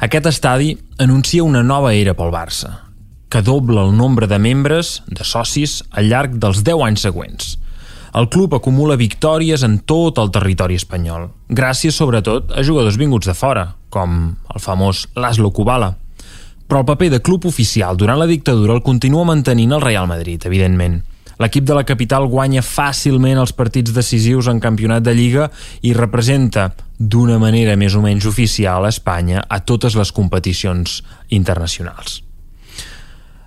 Aquest 0.00 0.26
estadi 0.26 0.78
anuncia 0.98 1.44
una 1.44 1.62
nova 1.62 1.94
era 1.94 2.14
pel 2.14 2.32
Barça, 2.32 2.80
que 3.28 3.42
dobla 3.42 3.84
el 3.84 3.96
nombre 3.96 4.26
de 4.26 4.38
membres, 4.38 5.02
de 5.06 5.24
socis, 5.24 5.84
al 5.90 6.08
llarg 6.08 6.34
dels 6.38 6.62
10 6.64 6.82
anys 6.82 7.00
següents. 7.00 7.58
El 8.14 8.28
club 8.28 8.54
acumula 8.54 8.96
victòries 8.96 9.62
en 9.62 9.78
tot 9.78 10.18
el 10.18 10.30
territori 10.30 10.74
espanyol, 10.74 11.30
gràcies 11.48 11.94
sobretot 11.94 12.50
a 12.52 12.62
jugadors 12.62 12.96
vinguts 12.96 13.26
de 13.26 13.34
fora, 13.34 13.74
com 13.90 14.36
el 14.54 14.60
famós 14.60 15.06
Laszlo 15.14 15.50
Kubala, 15.50 15.96
però 16.68 16.82
el 16.84 16.88
paper 16.88 17.08
de 17.10 17.22
club 17.24 17.48
oficial 17.48 17.96
durant 17.96 18.20
la 18.20 18.28
dictadura 18.28 18.76
el 18.76 18.84
continua 18.84 19.24
mantenint 19.24 19.72
el 19.72 19.82
Real 19.82 20.06
Madrid, 20.06 20.44
evidentment. 20.44 21.00
L'equip 21.38 21.64
de 21.64 21.74
la 21.74 21.86
capital 21.86 22.26
guanya 22.28 22.64
fàcilment 22.66 23.38
els 23.38 23.54
partits 23.54 23.94
decisius 23.94 24.48
en 24.50 24.58
campionat 24.60 25.04
de 25.06 25.14
Lliga 25.14 25.46
i 25.86 25.94
representa 25.94 26.72
d'una 26.98 27.38
manera 27.38 27.76
més 27.78 27.94
o 27.94 28.02
menys 28.02 28.26
oficial 28.26 28.84
a 28.84 28.90
Espanya 28.90 29.44
a 29.46 29.60
totes 29.62 29.94
les 29.96 30.10
competicions 30.12 31.00
internacionals. 31.30 32.20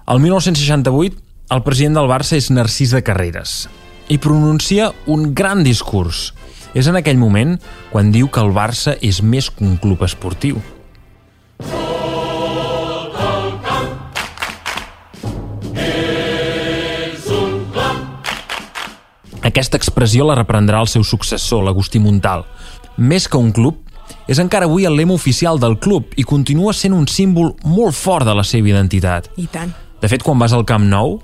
El 0.07 0.23
1968, 0.23 1.19
el 1.51 1.63
president 1.67 1.99
del 1.99 2.09
Barça 2.09 2.39
és 2.39 2.49
Narcís 2.49 2.95
de 2.95 3.03
Carreras 3.03 3.67
i 4.07 4.17
pronuncia 4.23 4.89
un 5.07 5.33
gran 5.35 5.63
discurs. 5.63 6.31
És 6.71 6.87
en 6.87 6.95
aquell 6.95 7.19
moment 7.19 7.57
quan 7.91 8.11
diu 8.15 8.31
que 8.31 8.39
el 8.39 8.55
Barça 8.55 8.95
és 9.03 9.19
més 9.21 9.51
que 9.51 9.67
un 9.67 9.75
club 9.79 10.03
esportiu. 10.07 10.61
Aquesta 19.41 19.79
expressió 19.79 20.25
la 20.27 20.35
reprendrà 20.37 20.83
el 20.83 20.89
seu 20.91 21.03
successor, 21.03 21.63
l'Agustí 21.65 21.99
Montal. 21.99 22.43
Més 23.01 23.25
que 23.27 23.39
un 23.41 23.49
club, 23.55 23.79
és 24.29 24.39
encara 24.39 24.67
avui 24.69 24.85
el 24.85 24.95
lema 24.99 25.15
oficial 25.17 25.57
del 25.59 25.79
club 25.81 26.13
i 26.19 26.25
continua 26.27 26.75
sent 26.77 26.93
un 26.93 27.07
símbol 27.09 27.55
molt 27.65 27.97
fort 27.97 28.27
de 28.27 28.35
la 28.37 28.45
seva 28.45 28.69
identitat. 28.69 29.31
I 29.41 29.47
tant. 29.49 29.73
De 30.01 30.09
fet, 30.11 30.21
quan 30.21 30.37
vas 30.37 30.53
al 30.53 30.65
Camp 30.69 30.85
Nou, 30.85 31.17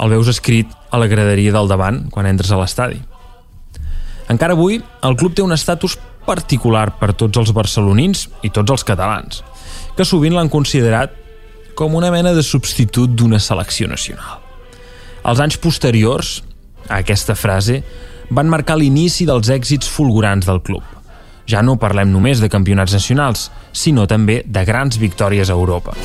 el 0.00 0.12
veus 0.14 0.30
escrit 0.32 0.72
a 0.90 0.98
la 1.00 1.08
graderia 1.10 1.52
del 1.52 1.68
davant 1.68 2.06
quan 2.12 2.28
entres 2.30 2.50
a 2.50 2.58
l'estadi. 2.60 3.00
Encara 4.32 4.56
avui, 4.56 4.80
el 5.04 5.16
club 5.20 5.34
té 5.36 5.44
un 5.44 5.52
estatus 5.52 5.98
particular 6.24 6.86
per 7.00 7.12
tots 7.18 7.40
els 7.40 7.52
barcelonins 7.52 8.28
i 8.46 8.50
tots 8.54 8.72
els 8.72 8.84
catalans, 8.86 9.42
que 9.96 10.06
sovint 10.06 10.36
l'han 10.36 10.52
considerat 10.52 11.12
com 11.76 11.96
una 11.98 12.12
mena 12.12 12.32
de 12.36 12.44
substitut 12.44 13.12
d'una 13.16 13.40
selecció 13.40 13.88
nacional. 13.90 14.38
Els 15.28 15.40
anys 15.42 15.58
posteriors 15.60 16.38
aquesta 16.90 17.36
frase 17.38 17.80
van 18.30 18.50
marcar 18.50 18.76
l'inici 18.78 19.26
dels 19.26 19.50
èxits 19.50 19.88
fulgurants 19.90 20.46
del 20.46 20.60
club. 20.66 20.82
Ja 21.50 21.62
no 21.66 21.78
parlem 21.82 22.12
només 22.12 22.42
de 22.42 22.50
campionats 22.50 22.94
nacionals, 22.94 23.48
sinó 23.72 24.06
també 24.06 24.42
de 24.46 24.64
grans 24.66 24.98
victòries 24.98 25.50
a 25.50 25.56
Europa. 25.58 25.96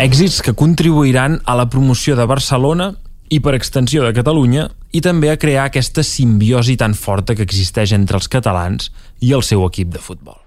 Èxits 0.00 0.40
que 0.40 0.56
contribuiran 0.56 1.42
a 1.44 1.54
la 1.58 1.68
promoció 1.68 2.16
de 2.16 2.24
Barcelona 2.24 2.94
i 3.28 3.38
per 3.44 3.52
extensió 3.54 4.02
de 4.02 4.14
Catalunya 4.16 4.70
i 4.96 5.02
també 5.04 5.28
a 5.30 5.38
crear 5.38 5.68
aquesta 5.68 6.02
simbiosi 6.02 6.78
tan 6.80 6.96
forta 6.96 7.36
que 7.36 7.44
existeix 7.46 7.92
entre 7.94 8.16
els 8.16 8.30
catalans 8.32 8.88
i 9.20 9.34
el 9.36 9.44
seu 9.46 9.66
equip 9.68 9.92
de 9.92 10.00
futbol. 10.02 10.40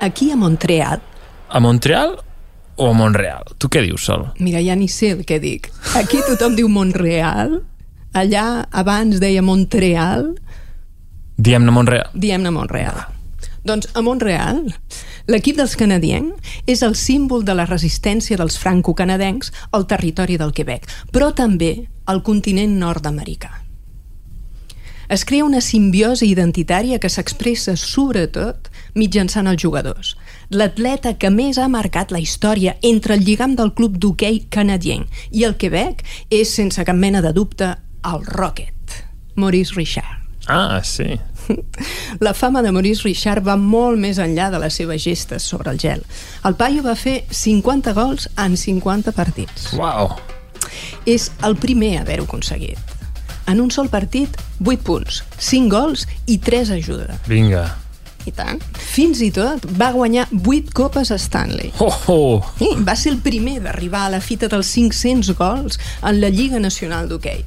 Aquí 0.00 0.30
a 0.30 0.36
Montreal... 0.36 1.00
A 1.48 1.60
Montreal 1.60 2.22
o 2.76 2.90
a 2.90 2.92
Montreal? 2.92 3.42
Tu 3.58 3.68
què 3.72 3.82
dius, 3.82 4.04
Sol? 4.06 4.28
Mira, 4.38 4.60
ja 4.62 4.76
ni 4.76 4.86
sé 4.92 5.14
el 5.16 5.24
que 5.26 5.40
dic. 5.42 5.70
Aquí 5.98 6.20
tothom 6.26 6.54
diu 6.58 6.68
Montreal, 6.68 7.62
allà 8.14 8.66
abans 8.70 9.18
deia 9.22 9.42
Montreal... 9.42 10.34
Diem-ne 11.36 11.72
Montreal. 11.74 12.12
Diem-ne 12.14 12.52
Montreal. 12.54 13.02
Doncs 13.66 13.90
a 13.98 14.02
Montreal, 14.04 14.62
l'equip 15.26 15.58
dels 15.58 15.76
canadiens 15.76 16.34
és 16.66 16.82
el 16.86 16.94
símbol 16.94 17.44
de 17.44 17.54
la 17.54 17.66
resistència 17.66 18.38
dels 18.38 18.58
franco-canadencs 18.62 19.52
al 19.72 19.86
territori 19.90 20.38
del 20.38 20.54
Quebec, 20.54 20.86
però 21.12 21.32
també 21.34 21.88
al 22.06 22.22
continent 22.22 22.78
nord-americà. 22.78 23.66
Es 25.08 25.22
crea 25.24 25.44
una 25.46 25.60
simbiosi 25.62 26.26
identitària 26.32 26.98
que 26.98 27.10
s'expressa 27.10 27.76
sobretot 27.78 28.70
mitjançant 28.98 29.46
els 29.46 29.62
jugadors. 29.62 30.16
L'atleta 30.50 31.14
que 31.14 31.30
més 31.30 31.60
ha 31.62 31.68
marcat 31.70 32.10
la 32.10 32.18
història 32.22 32.74
entre 32.82 33.14
el 33.14 33.22
lligam 33.22 33.54
del 33.54 33.72
club 33.78 34.00
d'hoquei 34.02 34.42
canadien 34.50 35.06
i 35.30 35.46
el 35.46 35.54
Quebec 35.62 36.02
és, 36.30 36.50
sense 36.50 36.82
cap 36.82 36.98
mena 36.98 37.22
de 37.22 37.32
dubte, 37.36 37.76
el 38.06 38.26
Rocket, 38.26 38.98
Maurice 39.36 39.78
Richard. 39.78 40.26
Ah, 40.48 40.82
sí. 40.82 41.18
La 42.24 42.34
fama 42.34 42.62
de 42.62 42.72
Maurice 42.72 43.06
Richard 43.06 43.44
va 43.46 43.56
molt 43.56 44.00
més 44.00 44.18
enllà 44.22 44.50
de 44.52 44.60
les 44.62 44.74
seves 44.74 45.02
gestes 45.02 45.46
sobre 45.46 45.72
el 45.72 45.80
gel. 45.80 46.02
El 46.44 46.56
paio 46.58 46.84
va 46.86 46.96
fer 46.98 47.22
50 47.30 47.94
gols 47.96 48.28
en 48.36 48.56
50 48.56 49.14
partits. 49.16 49.72
Uau! 49.78 50.14
És 51.06 51.30
el 51.46 51.56
primer 51.60 51.96
a 51.96 52.04
haver-ho 52.04 52.26
aconseguit. 52.26 52.94
En 53.46 53.60
un 53.62 53.70
sol 53.70 53.88
partit, 53.88 54.32
8 54.64 54.82
punts, 54.82 55.22
5 55.38 55.70
gols 55.70 56.06
i 56.26 56.38
3 56.42 56.72
ajudes. 56.80 57.20
Vinga. 57.30 57.66
I 58.26 58.32
tant. 58.34 58.58
Fins 58.74 59.20
i 59.22 59.28
tot 59.30 59.68
va 59.78 59.92
guanyar 59.94 60.24
8 60.34 60.74
copes 60.74 61.12
Stanley. 61.14 61.70
Oh, 61.78 61.94
oh. 62.10 62.48
I 62.58 62.72
va 62.82 62.96
ser 62.98 63.12
el 63.14 63.20
primer 63.22 63.60
d'arribar 63.62 64.08
a 64.08 64.16
la 64.16 64.20
fita 64.20 64.50
dels 64.50 64.72
500 64.74 65.30
gols 65.38 65.78
en 66.02 66.18
la 66.20 66.32
Lliga 66.34 66.58
Nacional 66.58 67.06
d'Hockey. 67.06 67.44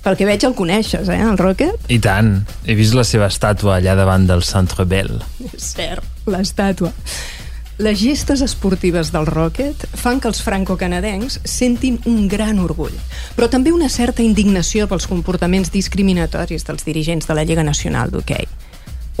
Pel 0.00 0.16
que 0.16 0.24
veig 0.24 0.44
el 0.48 0.54
coneixes, 0.56 1.10
eh, 1.12 1.18
el 1.20 1.36
Rocket? 1.36 1.76
I 1.92 1.98
tant. 2.00 2.38
He 2.64 2.76
vist 2.78 2.96
la 2.96 3.04
seva 3.04 3.28
estàtua 3.28 3.76
allà 3.76 3.94
davant 3.98 4.24
del 4.28 4.42
Centre 4.46 4.86
Bell. 4.88 5.18
És 5.52 5.74
cert, 5.74 6.06
l'estàtua. 6.30 6.92
Les 7.80 7.96
gestes 7.96 8.42
esportives 8.44 9.08
del 9.12 9.24
Rocket 9.24 9.86
fan 9.96 10.18
que 10.20 10.28
els 10.28 10.42
franco-canadencs 10.44 11.38
sentin 11.48 11.96
un 12.04 12.26
gran 12.28 12.58
orgull, 12.60 12.96
però 13.36 13.48
també 13.48 13.72
una 13.72 13.88
certa 13.88 14.20
indignació 14.20 14.84
pels 14.88 15.08
comportaments 15.08 15.72
discriminatoris 15.72 16.66
dels 16.68 16.84
dirigents 16.84 17.28
de 17.28 17.36
la 17.36 17.44
Lliga 17.48 17.64
Nacional 17.64 18.12
d'Hockey. 18.12 18.48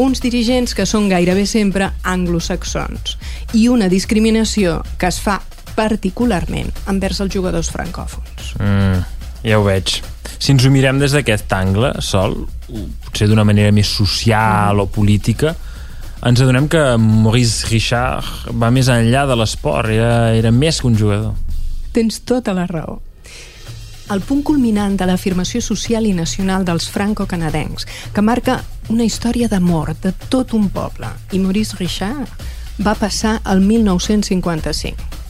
Uns 0.00 0.20
dirigents 0.20 0.76
que 0.76 0.84
són 0.84 1.08
gairebé 1.08 1.46
sempre 1.48 1.88
anglosaxons 2.04 3.16
i 3.56 3.66
una 3.72 3.88
discriminació 3.88 4.82
que 5.00 5.08
es 5.08 5.20
fa 5.24 5.40
particularment 5.72 6.68
envers 6.88 7.20
els 7.24 7.32
jugadors 7.32 7.72
francòfons. 7.72 8.54
Mm, 8.60 9.04
ja 9.48 9.60
ho 9.60 9.64
veig. 9.64 10.00
Si 10.40 10.54
ens 10.54 10.64
ho 10.64 10.70
mirem 10.72 10.96
des 10.96 11.12
d'aquest 11.12 11.52
angle, 11.52 11.92
Sol, 12.00 12.38
potser 13.04 13.28
d'una 13.28 13.44
manera 13.44 13.72
més 13.76 13.90
social 13.92 14.80
o 14.80 14.86
política, 14.88 15.52
ens 16.24 16.40
adonem 16.40 16.66
que 16.68 16.80
Maurice 16.96 17.68
Richard 17.68 18.48
va 18.56 18.72
més 18.72 18.88
enllà 18.88 19.26
de 19.28 19.36
l'esport, 19.36 19.92
era, 19.92 20.32
era 20.36 20.50
més 20.52 20.80
que 20.80 20.88
un 20.88 20.96
jugador. 20.96 21.36
Tens 21.92 22.22
tota 22.24 22.56
la 22.56 22.64
raó. 22.70 22.98
El 24.10 24.24
punt 24.26 24.40
culminant 24.42 24.96
de 24.98 25.06
l'afirmació 25.06 25.60
social 25.62 26.08
i 26.08 26.16
nacional 26.16 26.64
dels 26.64 26.88
franco-canadencs, 26.90 27.86
que 28.16 28.24
marca 28.24 28.58
una 28.88 29.04
història 29.04 29.46
d'amor 29.48 29.92
de 30.02 30.16
tot 30.32 30.56
un 30.56 30.70
poble, 30.72 31.12
i 31.36 31.38
Maurice 31.38 31.76
Richard 31.78 32.32
va 32.80 32.96
passar 32.96 33.38
el 33.44 33.60
1955. 33.60 35.20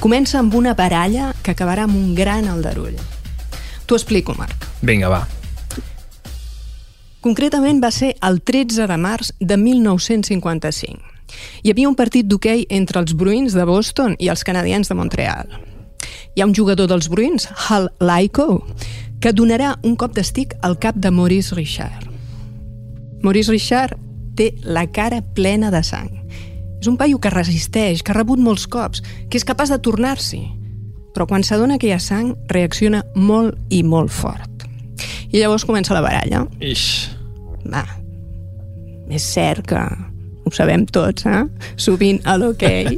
Comença 0.00 0.38
amb 0.38 0.54
una 0.54 0.74
baralla 0.78 1.34
que 1.42 1.52
acabarà 1.52 1.90
amb 1.90 1.98
un 1.98 2.14
gran 2.14 2.48
aldarull. 2.48 2.96
T'ho 3.90 3.96
explico, 3.98 4.36
Marc. 4.38 4.68
Vinga, 4.86 5.08
va. 5.10 5.24
Concretament 7.26 7.80
va 7.82 7.88
ser 7.90 8.12
el 8.22 8.36
13 8.46 8.84
de 8.86 8.98
març 9.02 9.32
de 9.40 9.56
1955. 9.58 11.00
Hi 11.64 11.72
havia 11.72 11.88
un 11.90 11.96
partit 11.98 12.28
d'hoquei 12.30 12.62
entre 12.70 13.02
els 13.02 13.16
Bruins 13.18 13.56
de 13.58 13.64
Boston 13.66 14.14
i 14.22 14.30
els 14.30 14.46
canadians 14.46 14.86
de 14.86 14.94
Montreal. 14.94 15.50
Hi 16.36 16.38
ha 16.38 16.46
un 16.46 16.54
jugador 16.54 16.86
dels 16.86 17.10
Bruins, 17.10 17.48
Hal 17.66 17.90
Laiko, 17.98 18.60
que 19.18 19.34
donarà 19.34 19.74
un 19.82 19.98
cop 19.98 20.14
d'estic 20.14 20.54
al 20.62 20.78
cap 20.78 20.94
de 20.94 21.10
Maurice 21.10 21.58
Richard. 21.58 22.06
Maurice 23.26 23.50
Richard 23.50 23.98
té 24.38 24.52
la 24.62 24.86
cara 24.86 25.18
plena 25.34 25.74
de 25.74 25.82
sang. 25.82 26.14
És 26.78 26.86
un 26.86 26.94
paio 26.94 27.18
que 27.18 27.34
resisteix, 27.34 28.06
que 28.06 28.14
ha 28.14 28.20
rebut 28.22 28.38
molts 28.38 28.70
cops, 28.70 29.02
que 29.26 29.42
és 29.42 29.50
capaç 29.50 29.74
de 29.74 29.82
tornar-s'hi. 29.82 30.59
Però 31.20 31.26
quan 31.28 31.42
s'adona 31.44 31.76
que 31.76 31.84
hi 31.84 31.90
ha 31.92 31.98
sang, 32.00 32.30
reacciona 32.48 33.02
molt 33.12 33.58
i 33.68 33.82
molt 33.84 34.08
fort. 34.08 34.62
I 35.28 35.36
llavors 35.36 35.66
comença 35.68 35.92
la 35.92 36.00
baralla. 36.00 36.46
Ix. 36.64 37.10
Va, 37.68 37.82
és 39.12 39.26
cert 39.28 39.66
que 39.68 39.82
ho 39.84 40.52
sabem 40.56 40.86
tots, 40.88 41.26
eh? 41.28 41.42
Sovint 41.76 42.22
a 42.24 42.38
l'hoquei 42.40 42.96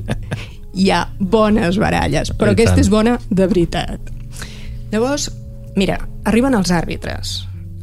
hi 0.78 0.86
ha 0.94 1.00
bones 1.18 1.80
baralles, 1.82 2.30
però 2.38 2.52
I 2.52 2.54
aquesta 2.54 2.76
tant. 2.76 2.84
és 2.84 2.90
bona 2.94 3.16
de 3.26 3.48
veritat. 3.50 4.12
Llavors, 4.92 5.26
mira, 5.74 5.98
arriben 6.22 6.54
els 6.54 6.70
àrbitres. 6.70 7.40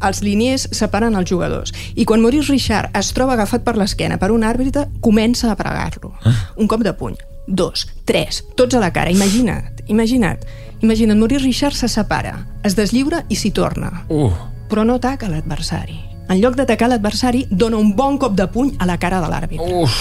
Els 0.08 0.22
liniers 0.24 0.70
separen 0.72 1.20
els 1.20 1.28
jugadors 1.28 1.76
i 2.00 2.06
quan 2.08 2.24
Maurice 2.24 2.54
Richard 2.54 2.96
es 2.96 3.12
troba 3.12 3.36
agafat 3.36 3.68
per 3.68 3.76
l'esquena 3.76 4.16
per 4.16 4.32
un 4.32 4.48
àrbitre, 4.48 4.88
comença 5.04 5.52
a 5.52 5.60
pregar-lo. 5.60 6.14
Un 6.56 6.72
cop 6.72 6.88
de 6.88 6.96
puny, 6.96 7.20
dos, 7.50 7.88
tres, 8.06 8.44
tots 8.56 8.78
a 8.78 8.80
la 8.80 8.94
cara. 8.94 9.12
Imagina't, 9.12 9.84
imagina't. 9.88 10.46
Imagina't, 10.82 11.20
Maurice 11.20 11.44
Richard 11.44 11.76
se 11.76 11.90
separa, 11.92 12.46
es 12.64 12.78
deslliura 12.78 13.26
i 13.28 13.36
s'hi 13.36 13.52
torna 13.52 14.06
Uh, 14.08 14.32
però 14.70 14.86
no 14.86 14.96
ataca 14.96 15.28
l'adversari. 15.28 15.98
En 16.30 16.40
lloc 16.40 16.56
d'atacar 16.56 16.88
l'adversari, 16.88 17.48
dona 17.50 17.78
un 17.82 17.96
bon 17.98 18.20
cop 18.22 18.36
de 18.38 18.46
puny 18.48 18.76
a 18.80 18.86
la 18.86 19.00
cara 19.02 19.20
de 19.20 19.28
l'àrbitre. 19.28 19.84
uf. 19.84 19.98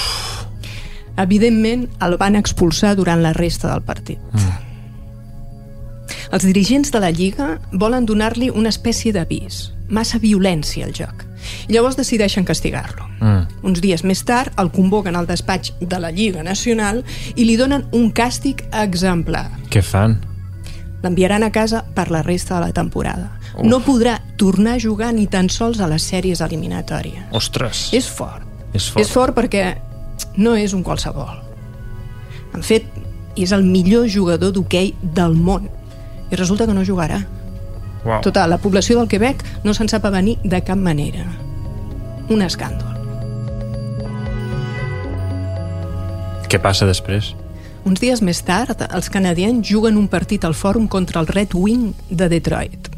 Evidentment, 1.18 1.88
el 2.04 2.16
van 2.20 2.37
expulsar 2.38 2.94
durant 2.94 3.22
la 3.24 3.32
resta 3.32 3.72
del 3.72 3.82
partit. 3.82 4.20
Els 6.30 6.44
dirigents 6.44 6.92
de 6.92 7.00
la 7.00 7.11
Lliga 7.11 7.56
volen 7.72 8.06
donar-li 8.06 8.50
una 8.50 8.68
espècie 8.68 9.12
d'avís, 9.16 9.72
massa 9.88 10.20
violència 10.22 10.87
al 10.87 10.92
joc. 10.94 11.24
I 11.68 11.74
llavors 11.76 11.98
decideixen 11.98 12.46
castigar-lo. 12.48 13.08
Mm. 13.20 13.61
Uns 13.66 13.82
dies 13.84 14.04
més 14.04 14.22
tard 14.24 14.54
el 14.61 14.70
convoquen 14.74 15.16
al 15.16 15.28
despatx 15.28 15.74
de 15.80 16.00
la 16.00 16.11
Lliga 16.14 16.44
Nacional 16.46 17.02
i 17.34 17.44
li 17.44 17.56
donen 17.61 17.87
un 17.92 18.11
càstig 18.12 18.64
exemplar. 18.72 19.48
Què 19.72 19.82
fan? 19.82 20.18
L'enviaran 21.02 21.44
a 21.46 21.52
casa 21.54 21.84
per 21.94 22.08
la 22.11 22.22
resta 22.26 22.56
de 22.56 22.66
la 22.66 22.72
temporada. 22.74 23.32
No 23.62 23.80
podrà 23.82 24.18
tornar 24.38 24.76
a 24.76 24.82
jugar 24.82 25.12
ni 25.14 25.26
tan 25.26 25.48
sols 25.50 25.80
a 25.80 25.88
les 25.90 26.04
sèries 26.06 26.42
eliminatòries. 26.44 27.30
Ostres. 27.34 27.88
És 27.94 28.06
fort. 28.06 28.44
És 28.74 28.90
fort. 28.90 29.02
És 29.02 29.11
fort 29.11 29.34
perquè 29.34 29.64
no 30.37 30.54
és 30.58 30.74
un 30.74 30.84
qualsevol. 30.87 31.40
En 32.54 32.62
fet, 32.66 32.87
és 33.38 33.52
el 33.54 33.64
millor 33.64 34.08
jugador 34.11 34.52
d'hoquei 34.54 34.94
del 35.02 35.34
món. 35.34 35.68
I 36.30 36.37
resulta 36.37 36.66
que 36.66 36.74
no 36.74 36.84
jugarà. 36.84 37.22
Uau. 38.04 38.20
Tota 38.22 38.46
la 38.46 38.58
població 38.62 38.98
del 38.98 39.08
Quebec 39.08 39.42
no 39.64 39.74
se'n 39.74 39.90
sap 39.90 40.06
avenir 40.06 40.38
de 40.44 40.62
cap 40.64 40.78
manera. 40.78 41.26
Un 42.28 42.44
escàndol. 42.44 42.94
Què 46.48 46.61
passa 46.62 46.87
després? 46.88 47.34
Uns 47.88 48.00
dies 48.00 48.20
més 48.24 48.40
tard, 48.44 48.80
els 48.92 49.08
canadians 49.12 49.64
juguen 49.64 49.96
un 49.96 50.08
partit 50.08 50.44
al 50.44 50.56
fòrum 50.56 50.88
contra 50.88 51.20
el 51.20 51.28
Red 51.28 51.54
Wing 51.56 51.92
de 52.11 52.28
Detroit. 52.28 52.88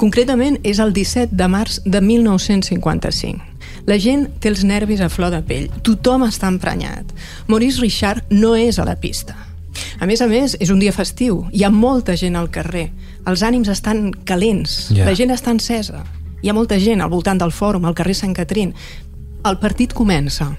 Concretament, 0.00 0.58
és 0.64 0.80
el 0.82 0.92
17 0.92 1.36
de 1.36 1.48
març 1.48 1.80
de 1.84 2.00
1955. 2.00 3.52
La 3.86 3.98
gent 3.98 4.28
té 4.40 4.50
els 4.50 4.62
nervis 4.64 5.02
a 5.02 5.08
flor 5.10 5.32
de 5.34 5.40
pell. 5.46 5.68
Tothom 5.82 6.24
està 6.26 6.48
emprenyat. 6.50 7.08
Maurice 7.48 7.82
Richard 7.82 8.30
no 8.30 8.54
és 8.56 8.78
a 8.78 8.86
la 8.88 8.96
pista. 8.96 9.36
A 10.00 10.06
més 10.06 10.20
a 10.20 10.28
més, 10.30 10.56
és 10.60 10.70
un 10.70 10.80
dia 10.82 10.92
festiu. 10.92 11.46
Hi 11.52 11.64
ha 11.64 11.70
molta 11.72 12.16
gent 12.18 12.36
al 12.36 12.50
carrer. 12.52 12.90
Els 13.26 13.42
ànims 13.46 13.70
estan 13.70 14.10
calents. 14.26 14.90
Ja. 14.94 15.06
La 15.06 15.14
gent 15.14 15.30
està 15.34 15.52
encesa. 15.54 16.02
Hi 16.42 16.50
ha 16.50 16.56
molta 16.56 16.78
gent 16.82 17.02
al 17.02 17.10
voltant 17.12 17.38
del 17.38 17.54
fòrum, 17.54 17.84
al 17.86 17.94
carrer 17.94 18.16
Sant 18.18 18.34
Catrín. 18.34 18.74
El 19.46 19.58
partit 19.62 19.94
comença. 19.94 20.50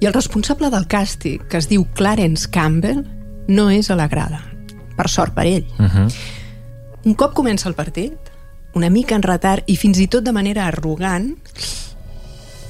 I 0.00 0.08
el 0.08 0.16
responsable 0.16 0.70
del 0.72 0.88
càstig, 0.90 1.44
que 1.50 1.60
es 1.60 1.68
diu 1.70 1.84
Clarence 1.94 2.48
Campbell, 2.50 3.04
no 3.48 3.68
és 3.70 3.90
a 3.90 3.98
la 3.98 4.08
grada. 4.08 4.42
Per 4.96 5.08
sort 5.08 5.34
per 5.34 5.46
ell. 5.46 5.66
Uh 5.78 5.86
-huh. 5.86 6.08
Un 7.04 7.14
cop 7.14 7.34
comença 7.34 7.68
el 7.68 7.74
partit, 7.74 8.18
una 8.74 8.90
mica 8.90 9.14
en 9.14 9.22
retard 9.22 9.64
i 9.66 9.76
fins 9.76 9.98
i 9.98 10.06
tot 10.06 10.24
de 10.24 10.32
manera 10.32 10.66
arrogant, 10.66 11.36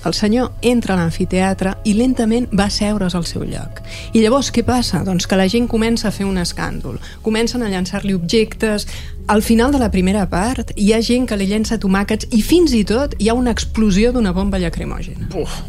el 0.05 0.15
senyor 0.15 0.53
entra 0.63 0.95
a 0.95 0.99
l'amfiteatre 1.01 1.75
i 1.85 1.93
lentament 1.99 2.49
va 2.57 2.71
seure's 2.73 3.15
al 3.15 3.27
seu 3.29 3.45
lloc. 3.45 3.83
I 4.15 4.23
llavors 4.23 4.49
què 4.55 4.65
passa? 4.65 5.03
Doncs 5.05 5.27
que 5.29 5.37
la 5.37 5.49
gent 5.49 5.69
comença 5.69 6.09
a 6.09 6.15
fer 6.15 6.27
un 6.29 6.41
escàndol. 6.41 6.97
Comencen 7.23 7.63
a 7.63 7.69
llançar-li 7.69 8.15
objectes. 8.17 8.87
Al 9.29 9.43
final 9.43 9.73
de 9.73 9.83
la 9.83 9.91
primera 9.91 10.25
part 10.31 10.73
hi 10.77 10.93
ha 10.95 11.03
gent 11.05 11.29
que 11.29 11.37
li 11.37 11.51
llença 11.51 11.79
tomàquets 11.79 12.31
i 12.33 12.43
fins 12.43 12.73
i 12.73 12.85
tot 12.89 13.17
hi 13.19 13.29
ha 13.29 13.37
una 13.37 13.53
explosió 13.53 14.13
d'una 14.13 14.33
bomba 14.33 14.59
lacrimògena. 14.63 15.29
Uf. 15.37 15.61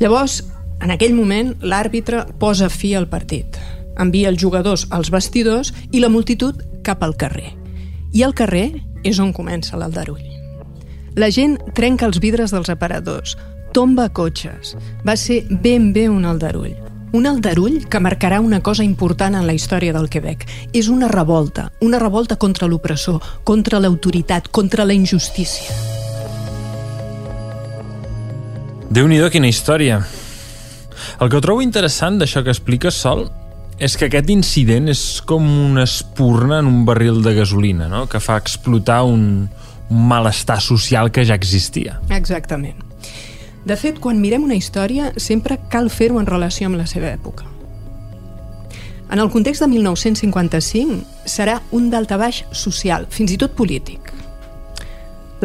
Llavors, 0.00 0.42
en 0.80 0.92
aquell 0.92 1.14
moment, 1.16 1.54
l'àrbitre 1.60 2.26
posa 2.40 2.68
fi 2.72 2.94
al 2.94 3.08
partit. 3.08 3.60
Envia 4.00 4.28
els 4.28 4.40
jugadors 4.40 4.86
als 4.90 5.12
vestidors 5.12 5.72
i 5.92 6.00
la 6.00 6.12
multitud 6.12 6.60
cap 6.84 7.04
al 7.04 7.16
carrer. 7.16 7.52
I 8.12 8.24
al 8.24 8.36
carrer 8.36 8.70
és 9.04 9.20
on 9.20 9.32
comença 9.36 9.76
l'aldarull. 9.76 10.35
La 11.16 11.30
gent 11.32 11.54
trenca 11.72 12.04
els 12.04 12.18
vidres 12.20 12.52
dels 12.52 12.68
aparadors, 12.68 13.38
tomba 13.72 14.10
cotxes. 14.12 14.74
Va 15.00 15.14
ser 15.16 15.46
ben 15.48 15.88
bé 15.94 16.10
un 16.12 16.26
aldarull. 16.28 16.74
Un 17.16 17.24
aldarull 17.24 17.86
que 17.88 18.02
marcarà 18.04 18.42
una 18.44 18.60
cosa 18.60 18.84
important 18.84 19.32
en 19.38 19.46
la 19.48 19.54
història 19.56 19.94
del 19.96 20.10
Quebec. 20.12 20.44
És 20.76 20.90
una 20.92 21.08
revolta, 21.08 21.70
una 21.80 21.98
revolta 22.02 22.36
contra 22.36 22.68
l'opressor, 22.68 23.22
contra 23.44 23.80
l'autoritat, 23.80 24.50
contra 24.52 24.84
la 24.84 24.92
injustícia. 24.92 25.72
déu 28.90 29.08
nhi 29.08 29.18
quina 29.30 29.48
història. 29.48 30.02
El 31.20 31.28
que 31.28 31.40
trobo 31.40 31.62
interessant 31.62 32.18
d'això 32.20 32.42
que 32.44 32.52
expliques, 32.52 32.94
Sol, 32.94 33.26
és 33.78 33.96
que 33.96 34.06
aquest 34.06 34.30
incident 34.30 34.88
és 34.88 35.20
com 35.24 35.44
una 35.44 35.84
espurna 35.84 36.60
en 36.60 36.66
un 36.66 36.84
barril 36.84 37.22
de 37.22 37.34
gasolina, 37.34 37.88
no? 37.88 38.06
que 38.06 38.20
fa 38.20 38.36
explotar 38.36 39.02
un, 39.04 39.48
un 39.48 39.75
malestar 39.90 40.60
social 40.60 41.10
que 41.10 41.24
ja 41.24 41.34
existia. 41.34 42.00
Exactament. 42.10 42.82
De 43.66 43.74
fet, 43.74 43.98
quan 43.98 44.20
mirem 44.22 44.44
una 44.46 44.54
història, 44.54 45.10
sempre 45.16 45.58
cal 45.70 45.90
fer-ho 45.90 46.20
en 46.20 46.26
relació 46.26 46.68
amb 46.70 46.78
la 46.78 46.86
seva 46.86 47.10
època. 47.10 47.46
En 49.10 49.18
el 49.22 49.30
context 49.30 49.62
de 49.62 49.68
1955, 49.70 51.00
serà 51.26 51.60
un 51.74 51.90
daltabaix 51.90 52.44
social, 52.50 53.06
fins 53.10 53.34
i 53.34 53.38
tot 53.38 53.54
polític. 53.58 54.12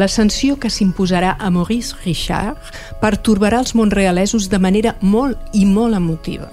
La 0.00 0.08
sanció 0.08 0.56
que 0.58 0.70
s'imposarà 0.72 1.36
a 1.38 1.50
Maurice 1.52 1.98
Richard 2.04 2.58
pertorbarà 3.02 3.60
els 3.60 3.74
montrealesos 3.76 4.48
de 4.48 4.58
manera 4.58 4.96
molt 5.00 5.38
i 5.52 5.66
molt 5.66 5.94
emotiva. 5.94 6.48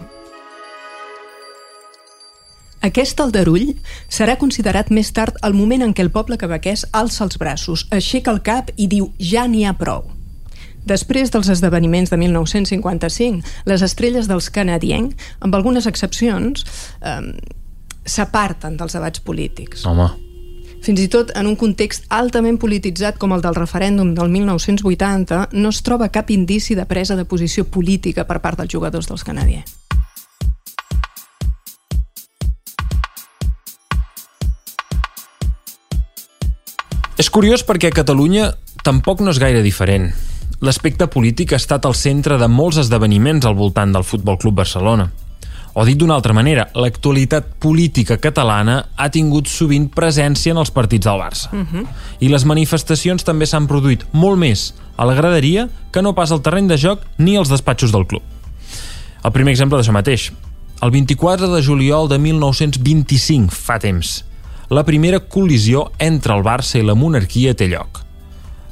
Aquest 2.82 3.20
aldarull 3.20 3.74
serà 4.08 4.38
considerat 4.40 4.88
més 4.90 5.12
tard 5.12 5.36
el 5.44 5.56
moment 5.58 5.84
en 5.84 5.92
què 5.94 6.06
el 6.06 6.14
poble 6.16 6.38
quebequès 6.40 6.86
alça 6.96 7.26
els 7.26 7.40
braços, 7.42 7.86
aixeca 7.92 8.32
el 8.32 8.40
cap 8.46 8.72
i 8.78 8.88
diu 8.88 9.12
ja 9.20 9.44
n'hi 9.48 9.66
ha 9.68 9.76
prou. 9.76 10.06
Després 10.88 11.34
dels 11.34 11.50
esdeveniments 11.52 12.10
de 12.10 12.18
1955, 12.18 13.44
les 13.68 13.84
estrelles 13.84 14.30
dels 14.32 14.48
canadiens, 14.50 15.12
amb 15.44 15.56
algunes 15.56 15.90
excepcions, 15.92 16.64
eh, 17.02 17.20
s'aparten 18.06 18.78
dels 18.80 18.96
debats 18.96 19.20
polítics. 19.20 19.86
Home. 19.86 20.08
Fins 20.82 21.02
i 21.04 21.10
tot 21.12 21.34
en 21.36 21.50
un 21.50 21.58
context 21.60 22.08
altament 22.08 22.58
polititzat 22.58 23.20
com 23.20 23.36
el 23.36 23.44
del 23.44 23.58
referèndum 23.60 24.16
del 24.16 24.32
1980, 24.32 25.50
no 25.52 25.70
es 25.76 25.84
troba 25.84 26.08
cap 26.08 26.32
indici 26.32 26.80
de 26.80 26.88
presa 26.88 27.20
de 27.20 27.28
posició 27.28 27.68
política 27.68 28.24
per 28.24 28.40
part 28.40 28.64
dels 28.64 28.72
jugadors 28.72 29.12
dels 29.12 29.28
canadiens. 29.28 29.79
És 37.20 37.30
curiós 37.30 37.66
perquè 37.68 37.92
a 37.92 37.96
Catalunya 37.96 38.54
tampoc 38.84 39.20
no 39.20 39.32
és 39.36 39.40
gaire 39.44 39.62
diferent 39.62 40.14
l'aspecte 40.60 41.08
polític 41.08 41.54
ha 41.54 41.60
estat 41.60 41.86
al 41.88 41.96
centre 41.96 42.38
de 42.40 42.48
molts 42.52 42.80
esdeveniments 42.82 43.48
al 43.48 43.56
voltant 43.56 43.94
del 43.96 44.04
Futbol 44.04 44.38
Club 44.40 44.60
Barcelona. 44.60 45.08
O 45.80 45.86
dit 45.86 45.96
d'una 46.00 46.16
altra 46.18 46.34
manera, 46.34 46.66
l'actualitat 46.76 47.54
política 47.62 48.18
catalana 48.20 48.80
ha 48.98 49.08
tingut 49.14 49.48
sovint 49.48 49.88
presència 49.94 50.52
en 50.52 50.60
els 50.60 50.74
partits 50.76 51.06
del 51.06 51.22
Barça. 51.22 51.52
Uh 51.54 51.64
-huh. 51.64 51.86
I 52.20 52.28
les 52.28 52.44
manifestacions 52.44 53.24
també 53.24 53.46
s'han 53.46 53.68
produït 53.68 54.04
molt 54.12 54.38
més 54.38 54.74
a 54.98 55.06
la 55.06 55.14
graderia 55.14 55.70
que 55.92 56.02
no 56.02 56.16
pas 56.16 56.32
al 56.32 56.42
terreny 56.42 56.68
de 56.68 56.78
joc 56.78 57.02
ni 57.18 57.38
als 57.38 57.50
despatxos 57.50 57.92
del 57.92 58.08
club. 58.08 58.24
El 59.24 59.32
primer 59.32 59.52
exemple 59.52 59.78
d'això 59.78 59.92
mateix. 59.92 60.32
El 60.82 60.92
24 60.92 61.56
de 61.56 61.62
juliol 61.62 62.08
de 62.10 62.18
1925, 62.18 63.52
fa 63.52 63.80
temps, 63.80 64.26
la 64.70 64.86
primera 64.86 65.20
col·lisió 65.26 65.90
entre 65.98 66.36
el 66.38 66.44
Barça 66.46 66.78
i 66.78 66.86
la 66.86 66.96
monarquia 66.96 67.56
té 67.58 67.68
lloc. 67.72 68.04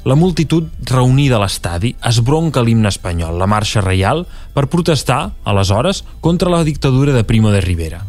La 0.06 0.14
multitud 0.14 0.68
reunida 0.86 1.36
a 1.36 1.42
l'estadi 1.42 1.90
esbronca 2.06 2.62
l'himne 2.62 2.88
espanyol, 2.88 3.34
la 3.36 3.48
marxa 3.50 3.82
reial, 3.82 4.22
per 4.54 4.68
protestar, 4.70 5.34
aleshores, 5.44 6.04
contra 6.20 6.52
la 6.54 6.62
dictadura 6.64 7.12
de 7.12 7.24
Primo 7.26 7.50
de 7.50 7.60
Rivera. 7.60 8.04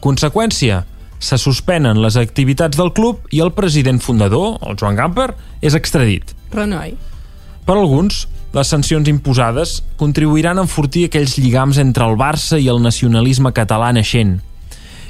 Conseqüència, 0.00 0.84
se 1.18 1.38
suspenen 1.38 2.00
les 2.02 2.16
activitats 2.16 2.76
del 2.76 2.92
club 2.96 3.28
i 3.32 3.44
el 3.44 3.52
president 3.52 4.00
fundador, 4.00 4.56
el 4.66 4.80
Joan 4.80 4.96
Gamper, 4.96 5.30
és 5.60 5.76
extradit. 5.76 6.32
Renoi. 6.52 6.96
Per 7.66 7.76
alguns, 7.76 8.24
les 8.56 8.68
sancions 8.72 9.08
imposades 9.10 9.82
contribuiran 10.00 10.56
a 10.56 10.64
enfortir 10.64 11.06
aquells 11.06 11.36
lligams 11.36 11.80
entre 11.82 12.06
el 12.08 12.16
Barça 12.16 12.60
i 12.60 12.68
el 12.72 12.80
nacionalisme 12.80 13.52
català 13.52 13.92
naixent. 13.92 14.38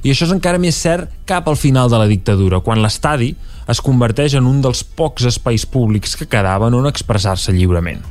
I 0.07 0.13
això 0.13 0.29
és 0.29 0.33
encara 0.37 0.61
més 0.63 0.77
cert 0.79 1.11
cap 1.27 1.49
al 1.51 1.57
final 1.59 1.91
de 1.91 1.99
la 1.99 2.07
dictadura, 2.07 2.61
quan 2.63 2.79
l'estadi 2.79 3.33
es 3.67 3.81
converteix 3.83 4.37
en 4.39 4.47
un 4.47 4.61
dels 4.63 4.85
pocs 4.87 5.27
espais 5.27 5.65
públics 5.67 6.15
que 6.15 6.29
quedaven 6.31 6.77
on 6.79 6.87
expressar-se 6.87 7.51
lliurement. 7.57 8.05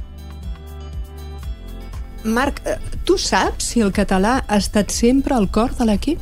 Marc, 2.26 2.60
eh, 2.66 2.76
tu 3.08 3.16
saps 3.22 3.70
si 3.72 3.84
el 3.86 3.94
català 3.96 4.42
ha 4.44 4.58
estat 4.60 4.92
sempre 4.92 5.38
al 5.38 5.48
cor 5.48 5.72
de 5.78 5.88
l'equip? 5.88 6.20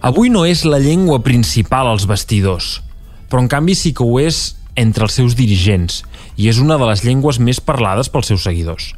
Avui 0.00 0.30
no 0.30 0.44
és 0.46 0.62
la 0.64 0.78
llengua 0.78 1.18
principal 1.26 1.90
als 1.90 2.06
vestidors, 2.06 2.78
però 3.26 3.42
en 3.42 3.50
canvi 3.50 3.74
sí 3.74 3.90
que 3.92 4.06
ho 4.06 4.20
és 4.22 4.54
entre 4.78 5.08
els 5.08 5.16
seus 5.18 5.34
dirigents 5.34 6.04
i 6.36 6.46
és 6.52 6.62
una 6.62 6.78
de 6.78 6.86
les 6.86 7.02
llengües 7.02 7.42
més 7.42 7.58
parlades 7.58 8.08
pels 8.08 8.30
seus 8.30 8.46
seguidors. 8.46 8.92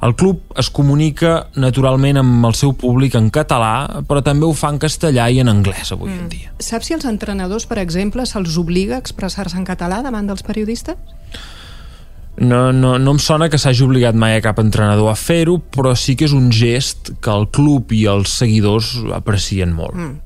El 0.00 0.14
club 0.16 0.54
es 0.56 0.70
comunica 0.72 1.50
naturalment 1.60 2.22
amb 2.22 2.46
el 2.48 2.54
seu 2.56 2.72
públic 2.72 3.18
en 3.18 3.28
català, 3.34 4.00
però 4.08 4.22
també 4.24 4.46
ho 4.48 4.54
fa 4.56 4.70
en 4.72 4.78
castellà 4.80 5.26
i 5.28 5.42
en 5.42 5.52
anglès 5.52 5.92
avui 5.92 6.08
mm. 6.08 6.20
en 6.22 6.30
dia. 6.32 6.52
Saps 6.56 6.88
si 6.88 6.96
els 6.96 7.04
entrenadors, 7.08 7.66
per 7.68 7.76
exemple, 7.82 8.24
se'ls 8.24 8.56
obliga 8.60 8.96
a 8.96 9.02
expressar-se 9.04 9.58
en 9.60 9.66
català 9.68 10.00
davant 10.06 10.30
dels 10.30 10.46
periodistes? 10.46 10.96
No, 12.40 12.70
no, 12.72 12.94
no 12.96 13.12
em 13.12 13.20
sona 13.20 13.50
que 13.52 13.60
s'hagi 13.60 13.84
obligat 13.84 14.16
mai 14.16 14.38
a 14.38 14.40
cap 14.40 14.62
entrenador 14.62 15.10
a 15.12 15.18
fer-ho, 15.18 15.58
però 15.60 15.92
sí 15.92 16.16
que 16.16 16.24
és 16.24 16.32
un 16.32 16.48
gest 16.48 17.12
que 17.20 17.34
el 17.36 17.50
club 17.52 17.92
i 17.92 18.06
els 18.08 18.32
seguidors 18.40 18.94
aprecien 19.12 19.76
molt. 19.76 19.98
Mm. 20.00 20.18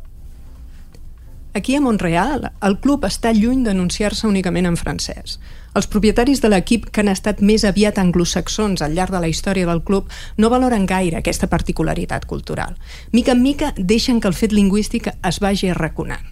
Aquí 1.59 1.75
a 1.75 1.81
Montreal, 1.83 2.49
el 2.67 2.79
club 2.83 3.05
està 3.07 3.31
lluny 3.35 3.67
d'anunciar-se 3.67 4.27
únicament 4.27 4.71
en 4.71 4.79
francès. 4.79 5.41
Els 5.75 5.89
propietaris 5.91 6.39
de 6.39 6.49
l'equip, 6.53 6.87
que 6.95 7.03
han 7.03 7.11
estat 7.11 7.41
més 7.43 7.65
aviat 7.67 7.99
anglosaxons 7.99 8.83
al 8.85 8.95
llarg 8.95 9.11
de 9.11 9.23
la 9.25 9.31
història 9.31 9.67
del 9.67 9.83
club, 9.83 10.13
no 10.39 10.51
valoren 10.53 10.87
gaire 10.87 11.19
aquesta 11.19 11.49
particularitat 11.51 12.29
cultural. 12.31 12.77
Mica 13.11 13.35
en 13.35 13.43
mica 13.43 13.73
deixen 13.77 14.21
que 14.21 14.31
el 14.31 14.39
fet 14.39 14.55
lingüístic 14.55 15.11
es 15.11 15.41
vagi 15.43 15.73
arraconant. 15.73 16.31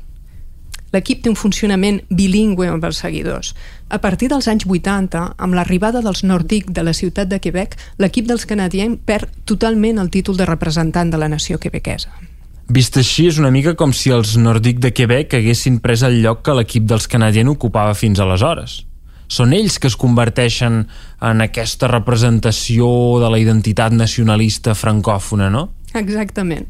L'equip 0.92 1.22
té 1.24 1.31
un 1.33 1.38
funcionament 1.40 2.02
bilingüe 2.12 2.68
amb 2.68 2.85
els 2.85 3.00
seguidors. 3.00 3.55
A 3.88 3.98
partir 3.98 4.28
dels 4.28 4.46
anys 4.52 4.66
80, 4.68 5.22
amb 5.38 5.57
l'arribada 5.57 6.02
dels 6.05 6.22
Nordic 6.22 6.70
de 6.70 6.85
la 6.85 6.92
ciutat 6.92 7.31
de 7.33 7.40
Quebec, 7.40 7.78
l'equip 7.98 8.28
dels 8.28 8.44
canadiens 8.46 9.00
perd 9.09 9.33
totalment 9.48 9.98
el 9.98 10.12
títol 10.12 10.37
de 10.37 10.46
representant 10.46 11.11
de 11.11 11.18
la 11.18 11.33
nació 11.33 11.59
quebequesa. 11.59 12.12
Vist 12.68 12.96
així, 12.96 13.26
és 13.26 13.40
una 13.40 13.50
mica 13.50 13.74
com 13.74 13.90
si 13.92 14.12
els 14.12 14.37
Nordic 14.37 14.78
de 14.85 14.92
Quebec 14.92 15.35
haguessin 15.40 15.81
pres 15.83 16.05
el 16.07 16.20
lloc 16.22 16.44
que 16.44 16.55
l'equip 16.61 16.87
dels 16.87 17.09
Canadiens 17.09 17.50
ocupava 17.57 17.96
fins 17.98 18.20
aleshores. 18.20 18.83
Són 19.33 19.55
ells 19.57 19.79
que 19.81 19.88
es 19.88 19.97
converteixen 19.97 20.83
en 21.25 21.45
aquesta 21.45 21.88
representació 21.88 22.87
de 23.23 23.31
la 23.33 23.40
identitat 23.40 23.95
nacionalista 23.97 24.75
francòfona, 24.77 25.49
no? 25.53 25.68
Exactament. 25.97 26.66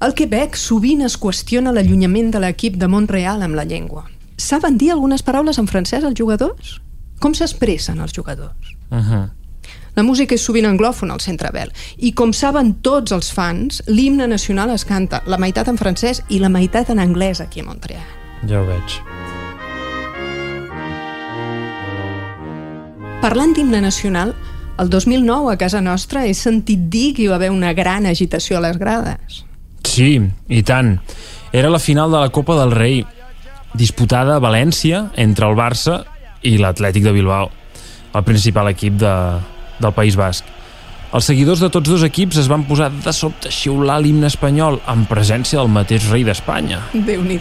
Al 0.00 0.14
Quebec 0.16 0.56
sovint 0.56 1.04
es 1.04 1.18
qüestiona 1.20 1.74
l'allunyament 1.76 2.30
de 2.32 2.40
l'equip 2.40 2.78
de 2.80 2.88
Montreal 2.88 3.44
amb 3.44 3.58
la 3.58 3.66
llengua. 3.68 4.06
Saben 4.40 4.78
dir 4.80 4.94
algunes 4.94 5.20
paraules 5.22 5.60
en 5.60 5.68
francès 5.68 6.06
als 6.06 6.16
jugadors? 6.16 6.78
Com 7.20 7.36
s'expressen 7.36 8.00
els 8.00 8.16
jugadors? 8.16 8.72
Uh 8.88 8.96
-huh. 8.96 9.28
La 9.94 10.02
música 10.02 10.34
és 10.34 10.44
sovint 10.44 10.66
anglòfona 10.66 11.12
al 11.12 11.20
Centre 11.20 11.50
Bell. 11.52 11.72
I 11.98 12.12
com 12.12 12.32
saben 12.32 12.74
tots 12.80 13.12
els 13.12 13.32
fans, 13.32 13.82
l'himne 13.86 14.26
nacional 14.26 14.70
es 14.70 14.84
canta 14.84 15.22
la 15.26 15.36
meitat 15.36 15.68
en 15.68 15.76
francès 15.76 16.22
i 16.28 16.38
la 16.38 16.48
meitat 16.48 16.90
en 16.90 16.98
anglès 16.98 17.40
aquí 17.40 17.60
a 17.60 17.64
Montreal. 17.64 18.06
Ja 18.48 18.62
ho 18.62 18.66
veig. 18.66 19.29
Parlant 23.20 23.50
d'himne 23.52 23.82
nacional, 23.84 24.30
el 24.80 24.88
2009 24.88 25.52
a 25.52 25.58
casa 25.60 25.82
nostra 25.84 26.22
he 26.24 26.32
sentit 26.32 26.86
dir 26.88 27.10
que 27.12 27.26
hi 27.26 27.28
va 27.28 27.34
haver 27.36 27.50
una 27.52 27.74
gran 27.76 28.06
agitació 28.08 28.56
a 28.56 28.62
les 28.64 28.78
grades. 28.80 29.42
Sí, 29.84 30.14
i 30.48 30.62
tant. 30.64 30.94
Era 31.52 31.68
la 31.68 31.82
final 31.84 32.08
de 32.14 32.22
la 32.22 32.30
Copa 32.32 32.56
del 32.56 32.72
Rei, 32.72 33.02
disputada 33.76 34.38
a 34.38 34.40
València 34.40 35.10
entre 35.20 35.50
el 35.50 35.58
Barça 35.58 35.98
i 36.48 36.54
l'Atlètic 36.56 37.04
de 37.04 37.12
Bilbao, 37.12 37.50
el 38.16 38.24
principal 38.24 38.72
equip 38.72 38.96
de, 39.04 39.12
del 39.84 39.92
País 39.92 40.16
Basc. 40.16 40.48
Els 41.12 41.28
seguidors 41.28 41.60
de 41.60 41.68
tots 41.74 41.92
dos 41.92 42.06
equips 42.06 42.40
es 42.40 42.48
van 42.48 42.64
posar 42.64 42.88
de 42.88 43.12
sobte 43.12 43.52
a 43.52 43.52
xiular 43.52 43.98
l'himne 44.00 44.30
espanyol 44.32 44.80
en 44.88 45.04
presència 45.10 45.60
del 45.60 45.68
mateix 45.68 46.08
rei 46.08 46.24
d'Espanya. 46.24 46.86
déu 46.94 47.20
nhi 47.20 47.36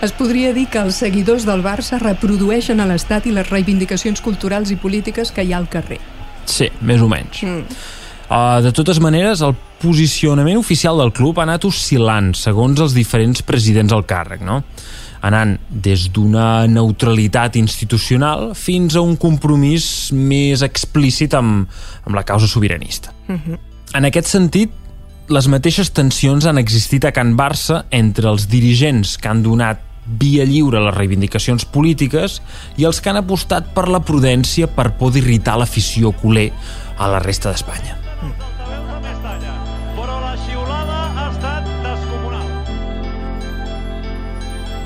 Es 0.00 0.12
podria 0.16 0.54
dir 0.56 0.64
que 0.72 0.80
els 0.80 0.96
seguidors 1.02 1.44
del 1.44 1.60
Barça 1.60 1.98
reprodueixen 2.00 2.80
a 2.80 2.86
l'estat 2.88 3.26
i 3.28 3.34
les 3.36 3.48
reivindicacions 3.50 4.22
culturals 4.24 4.70
i 4.72 4.78
polítiques 4.80 5.32
que 5.32 5.44
hi 5.44 5.52
ha 5.52 5.58
al 5.60 5.68
carrer. 5.68 6.00
Sí, 6.48 6.70
més 6.80 7.02
o 7.04 7.08
menys. 7.08 7.42
Mm. 7.44 7.82
Uh, 8.30 8.62
de 8.64 8.72
totes 8.72 9.00
maneres, 9.02 9.42
el 9.44 9.52
posicionament 9.82 10.56
oficial 10.56 11.00
del 11.02 11.12
club 11.12 11.40
ha 11.40 11.44
anat 11.44 11.66
oscil·lant 11.68 12.32
segons 12.38 12.80
els 12.80 12.94
diferents 12.96 13.42
presidents 13.44 13.92
al 13.92 14.06
càrrec, 14.08 14.44
no? 14.46 14.62
anant 15.20 15.58
des 15.68 16.06
d'una 16.14 16.64
neutralitat 16.70 17.58
institucional 17.60 18.54
fins 18.56 18.96
a 18.96 19.02
un 19.04 19.18
compromís 19.20 19.84
més 20.16 20.62
explícit 20.64 21.34
amb, 21.36 21.66
amb 22.06 22.16
la 22.16 22.24
causa 22.24 22.48
sobiranista. 22.48 23.12
Uh 23.28 23.32
mhm. 23.32 23.40
-huh. 23.46 23.58
En 23.92 24.04
aquest 24.04 24.28
sentit, 24.28 24.70
les 25.28 25.46
mateixes 25.48 25.90
tensions 25.90 26.46
han 26.46 26.58
existit 26.58 27.04
a 27.04 27.12
Can 27.12 27.36
Barça 27.36 27.84
entre 27.90 28.28
els 28.28 28.48
dirigents 28.48 29.18
que 29.18 29.28
han 29.28 29.42
donat 29.42 29.89
via 30.18 30.44
lliure 30.44 30.80
a 30.80 30.84
les 30.88 30.96
reivindicacions 30.96 31.64
polítiques 31.64 32.40
i 32.80 32.86
els 32.88 33.00
que 33.00 33.12
han 33.12 33.20
apostat 33.20 33.70
per 33.74 33.86
la 33.88 34.02
prudència 34.02 34.66
per 34.66 34.90
por 34.98 35.14
d'irritar 35.14 35.58
l'afició 35.60 36.12
culer 36.12 36.50
a 36.98 37.08
la 37.10 37.22
resta 37.22 37.52
d'Espanya. 37.52 37.96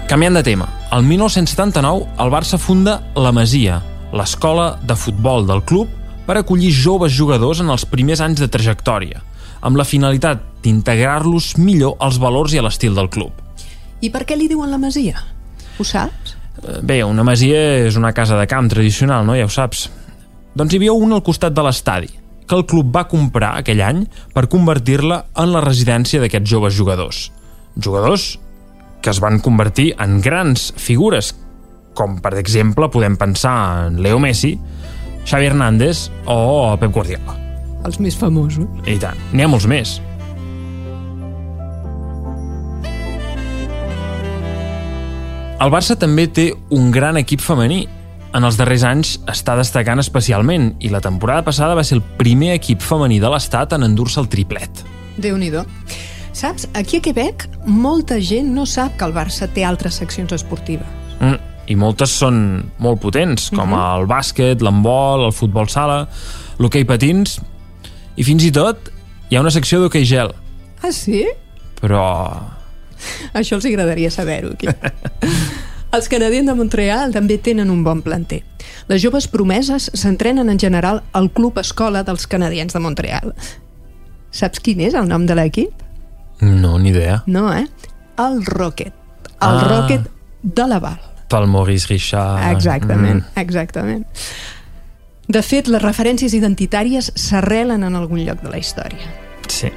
Canviant 0.04 0.36
de 0.36 0.42
tema, 0.44 0.68
el 0.92 1.02
1979 1.08 2.04
el 2.20 2.30
Barça 2.30 2.58
funda 2.60 3.00
la 3.16 3.32
Masia, 3.32 3.80
l'escola 4.12 4.74
de 4.84 4.94
futbol 4.94 5.48
del 5.48 5.64
club, 5.64 5.88
per 6.26 6.36
acollir 6.38 6.70
joves 6.76 7.16
jugadors 7.16 7.62
en 7.64 7.72
els 7.72 7.86
primers 7.88 8.20
anys 8.24 8.42
de 8.44 8.48
trajectòria, 8.52 9.24
amb 9.64 9.80
la 9.80 9.88
finalitat 9.88 10.44
d'integrar-los 10.62 11.54
millor 11.56 11.96
als 12.04 12.20
valors 12.20 12.52
i 12.52 12.60
a 12.60 12.66
l'estil 12.68 12.94
del 12.94 13.10
club. 13.10 13.43
I 14.04 14.10
per 14.12 14.26
què 14.28 14.36
li 14.36 14.50
diuen 14.50 14.68
la 14.68 14.80
Masia? 14.80 15.22
Ho 15.78 15.84
saps? 15.86 16.34
Eh, 16.62 16.80
bé, 16.84 17.00
una 17.04 17.24
masia 17.26 17.60
és 17.86 17.96
una 17.98 18.12
casa 18.14 18.36
de 18.38 18.46
camp 18.50 18.68
tradicional, 18.70 19.24
no? 19.26 19.36
Ja 19.38 19.48
ho 19.48 19.52
saps. 19.52 19.88
Doncs 20.54 20.74
hi 20.74 20.78
havia 20.78 20.94
una 20.94 21.18
al 21.18 21.24
costat 21.26 21.54
de 21.56 21.64
l'estadi, 21.64 22.10
que 22.46 22.58
el 22.58 22.66
club 22.70 22.92
va 22.94 23.06
comprar 23.10 23.54
aquell 23.58 23.82
any 23.82 24.04
per 24.34 24.46
convertir-la 24.52 25.24
en 25.40 25.54
la 25.54 25.62
residència 25.64 26.20
d'aquests 26.22 26.50
joves 26.50 26.76
jugadors. 26.76 27.30
Jugadors 27.80 28.34
que 29.02 29.10
es 29.12 29.20
van 29.20 29.40
convertir 29.44 29.90
en 30.00 30.20
grans 30.24 30.70
figures, 30.80 31.34
com 31.94 32.20
per 32.24 32.36
exemple 32.40 32.88
podem 32.92 33.18
pensar 33.20 33.56
en 33.88 33.98
Leo 34.04 34.20
Messi, 34.22 34.54
Xavi 35.24 35.50
Hernández 35.50 36.08
o 36.24 36.76
Pep 36.80 36.92
Guardiola. 36.94 37.36
Els 37.84 38.00
més 38.00 38.16
famosos. 38.16 38.64
I 38.88 38.96
tant, 39.00 39.18
n'hi 39.32 39.44
ha 39.44 39.50
molts 39.50 39.66
més. 39.68 39.98
El 45.62 45.70
Barça 45.70 45.94
també 45.94 46.26
té 46.26 46.48
un 46.74 46.90
gran 46.90 47.16
equip 47.20 47.42
femení. 47.42 47.84
En 48.34 48.42
els 48.42 48.56
darrers 48.58 48.82
anys 48.88 49.12
està 49.30 49.54
destacant 49.54 50.02
especialment 50.02 50.72
i 50.82 50.90
la 50.90 51.00
temporada 51.00 51.44
passada 51.46 51.76
va 51.78 51.84
ser 51.86 52.00
el 52.00 52.02
primer 52.18 52.56
equip 52.56 52.82
femení 52.82 53.20
de 53.22 53.30
l'Estat 53.30 53.76
en 53.76 53.86
endur-se 53.86 54.18
el 54.20 54.28
triplet. 54.28 54.84
déu 55.16 55.36
nhi 55.38 55.52
Saps, 56.34 56.66
aquí 56.74 56.96
a 56.96 57.00
Quebec 57.00 57.46
molta 57.64 58.18
gent 58.20 58.52
no 58.52 58.66
sap 58.66 58.96
que 58.98 59.04
el 59.04 59.14
Barça 59.14 59.46
té 59.46 59.64
altres 59.64 59.94
seccions 59.94 60.32
esportives. 60.32 60.86
Mm, 61.20 61.38
I 61.68 61.76
moltes 61.76 62.10
són 62.10 62.72
molt 62.78 63.00
potents, 63.00 63.50
com 63.50 63.60
uh 63.60 63.76
mhm. 63.76 63.78
-huh. 63.78 64.00
el 64.00 64.06
bàsquet, 64.06 64.60
l'handbol, 64.60 65.26
el 65.26 65.32
futbol 65.32 65.68
sala, 65.68 66.08
l'hoquei 66.58 66.84
patins, 66.84 67.40
i 68.16 68.24
fins 68.24 68.44
i 68.44 68.50
tot 68.50 68.90
hi 69.30 69.36
ha 69.36 69.40
una 69.40 69.50
secció 69.50 69.80
d'hoquei 69.80 70.04
gel. 70.04 70.34
Ah, 70.82 70.90
sí? 70.90 71.24
Però... 71.80 72.53
Això 73.32 73.58
els 73.58 73.68
agradaria 73.70 74.10
saber-ho, 74.10 74.54
aquí. 74.54 74.68
Els 75.94 76.08
canadiens 76.10 76.48
de 76.48 76.54
Montreal 76.58 77.12
també 77.14 77.36
tenen 77.38 77.70
un 77.70 77.84
bon 77.86 78.00
planter. 78.02 78.40
Les 78.90 78.98
joves 79.02 79.28
promeses 79.30 79.92
s'entrenen 79.94 80.50
en 80.50 80.58
general 80.58 81.04
al 81.14 81.30
Club 81.30 81.60
Escola 81.62 82.02
dels 82.02 82.26
Canadiens 82.26 82.74
de 82.74 82.82
Montreal. 82.82 83.30
Saps 84.34 84.58
quin 84.58 84.82
és 84.82 84.96
el 84.98 85.06
nom 85.06 85.28
de 85.28 85.36
l'equip? 85.38 85.84
No, 86.42 86.74
ni 86.82 86.90
idea. 86.90 87.20
No, 87.30 87.46
eh? 87.54 87.68
El 88.18 88.42
Rocket. 88.44 88.92
El 89.38 89.60
ah. 89.60 89.68
Rocket 89.70 90.10
de 90.42 90.66
Laval. 90.66 90.98
Pel 91.30 91.46
Maurice 91.46 91.92
Richard. 91.92 92.42
Exactament, 92.50 93.22
mm. 93.22 93.40
exactament. 93.40 94.04
De 95.30 95.40
fet, 95.46 95.70
les 95.72 95.82
referències 95.82 96.34
identitàries 96.36 97.12
s'arrelen 97.14 97.86
en 97.86 97.94
algun 97.96 98.20
lloc 98.26 98.42
de 98.42 98.50
la 98.50 98.58
història. 98.60 99.14
Sí. 99.48 99.70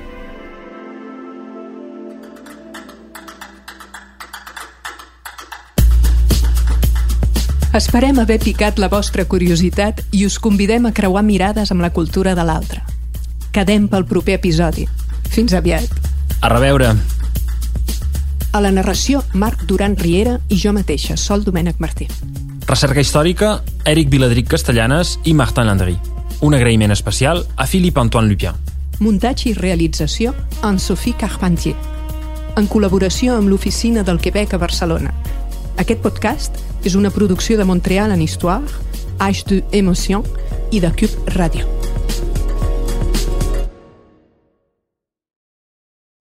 Esperem 7.77 8.17
haver 8.17 8.39
picat 8.41 8.79
la 8.81 8.87
vostra 8.89 9.27
curiositat 9.29 9.99
i 10.09 10.23
us 10.25 10.39
convidem 10.41 10.87
a 10.87 10.91
creuar 10.97 11.21
mirades 11.21 11.69
amb 11.69 11.83
la 11.85 11.91
cultura 11.93 12.31
de 12.33 12.41
l'altre. 12.41 12.79
Quedem 13.53 13.85
pel 13.91 14.05
proper 14.09 14.33
episodi. 14.39 14.87
Fins 15.29 15.53
aviat. 15.53 15.85
A 16.41 16.49
reveure. 16.49 16.87
A 18.49 18.61
la 18.65 18.71
narració, 18.73 19.21
Marc 19.33 19.67
Duran 19.69 19.93
Riera 19.99 20.39
i 20.49 20.57
jo 20.57 20.73
mateixa, 20.73 21.13
Sol 21.21 21.43
Domènec 21.45 21.77
Martí. 21.77 22.07
Recerca 22.65 23.03
històrica, 23.03 23.59
Eric 23.85 24.09
Viladric 24.09 24.49
Castellanes 24.55 25.19
i 25.25 25.35
Martin 25.37 25.69
Landry. 25.69 25.99
Un 26.41 26.57
agraïment 26.57 26.95
especial 26.95 27.43
a 27.57 27.67
Philippe 27.67 28.01
Antoine 28.01 28.31
Lupien. 28.31 28.57
Muntatge 29.05 29.51
i 29.51 29.53
realització, 29.53 30.33
en 30.65 30.79
Sophie 30.81 31.13
Carpentier. 31.13 31.75
En 32.57 32.65
col·laboració 32.65 33.37
amb 33.37 33.53
l'Oficina 33.53 34.01
del 34.01 34.17
Quebec 34.17 34.57
a 34.57 34.61
Barcelona. 34.65 35.13
Aquest 35.77 36.01
podcast 36.01 36.57
és 36.88 36.95
una 36.95 37.10
producció 37.12 37.58
de 37.58 37.65
Montreal 37.67 38.13
en 38.15 38.21
Histoire, 38.21 38.63
H2 39.19 39.63
Emotion 39.73 40.23
i 40.71 40.80
de 40.80 40.91
Cube 40.95 41.36
Radio. 41.36 41.96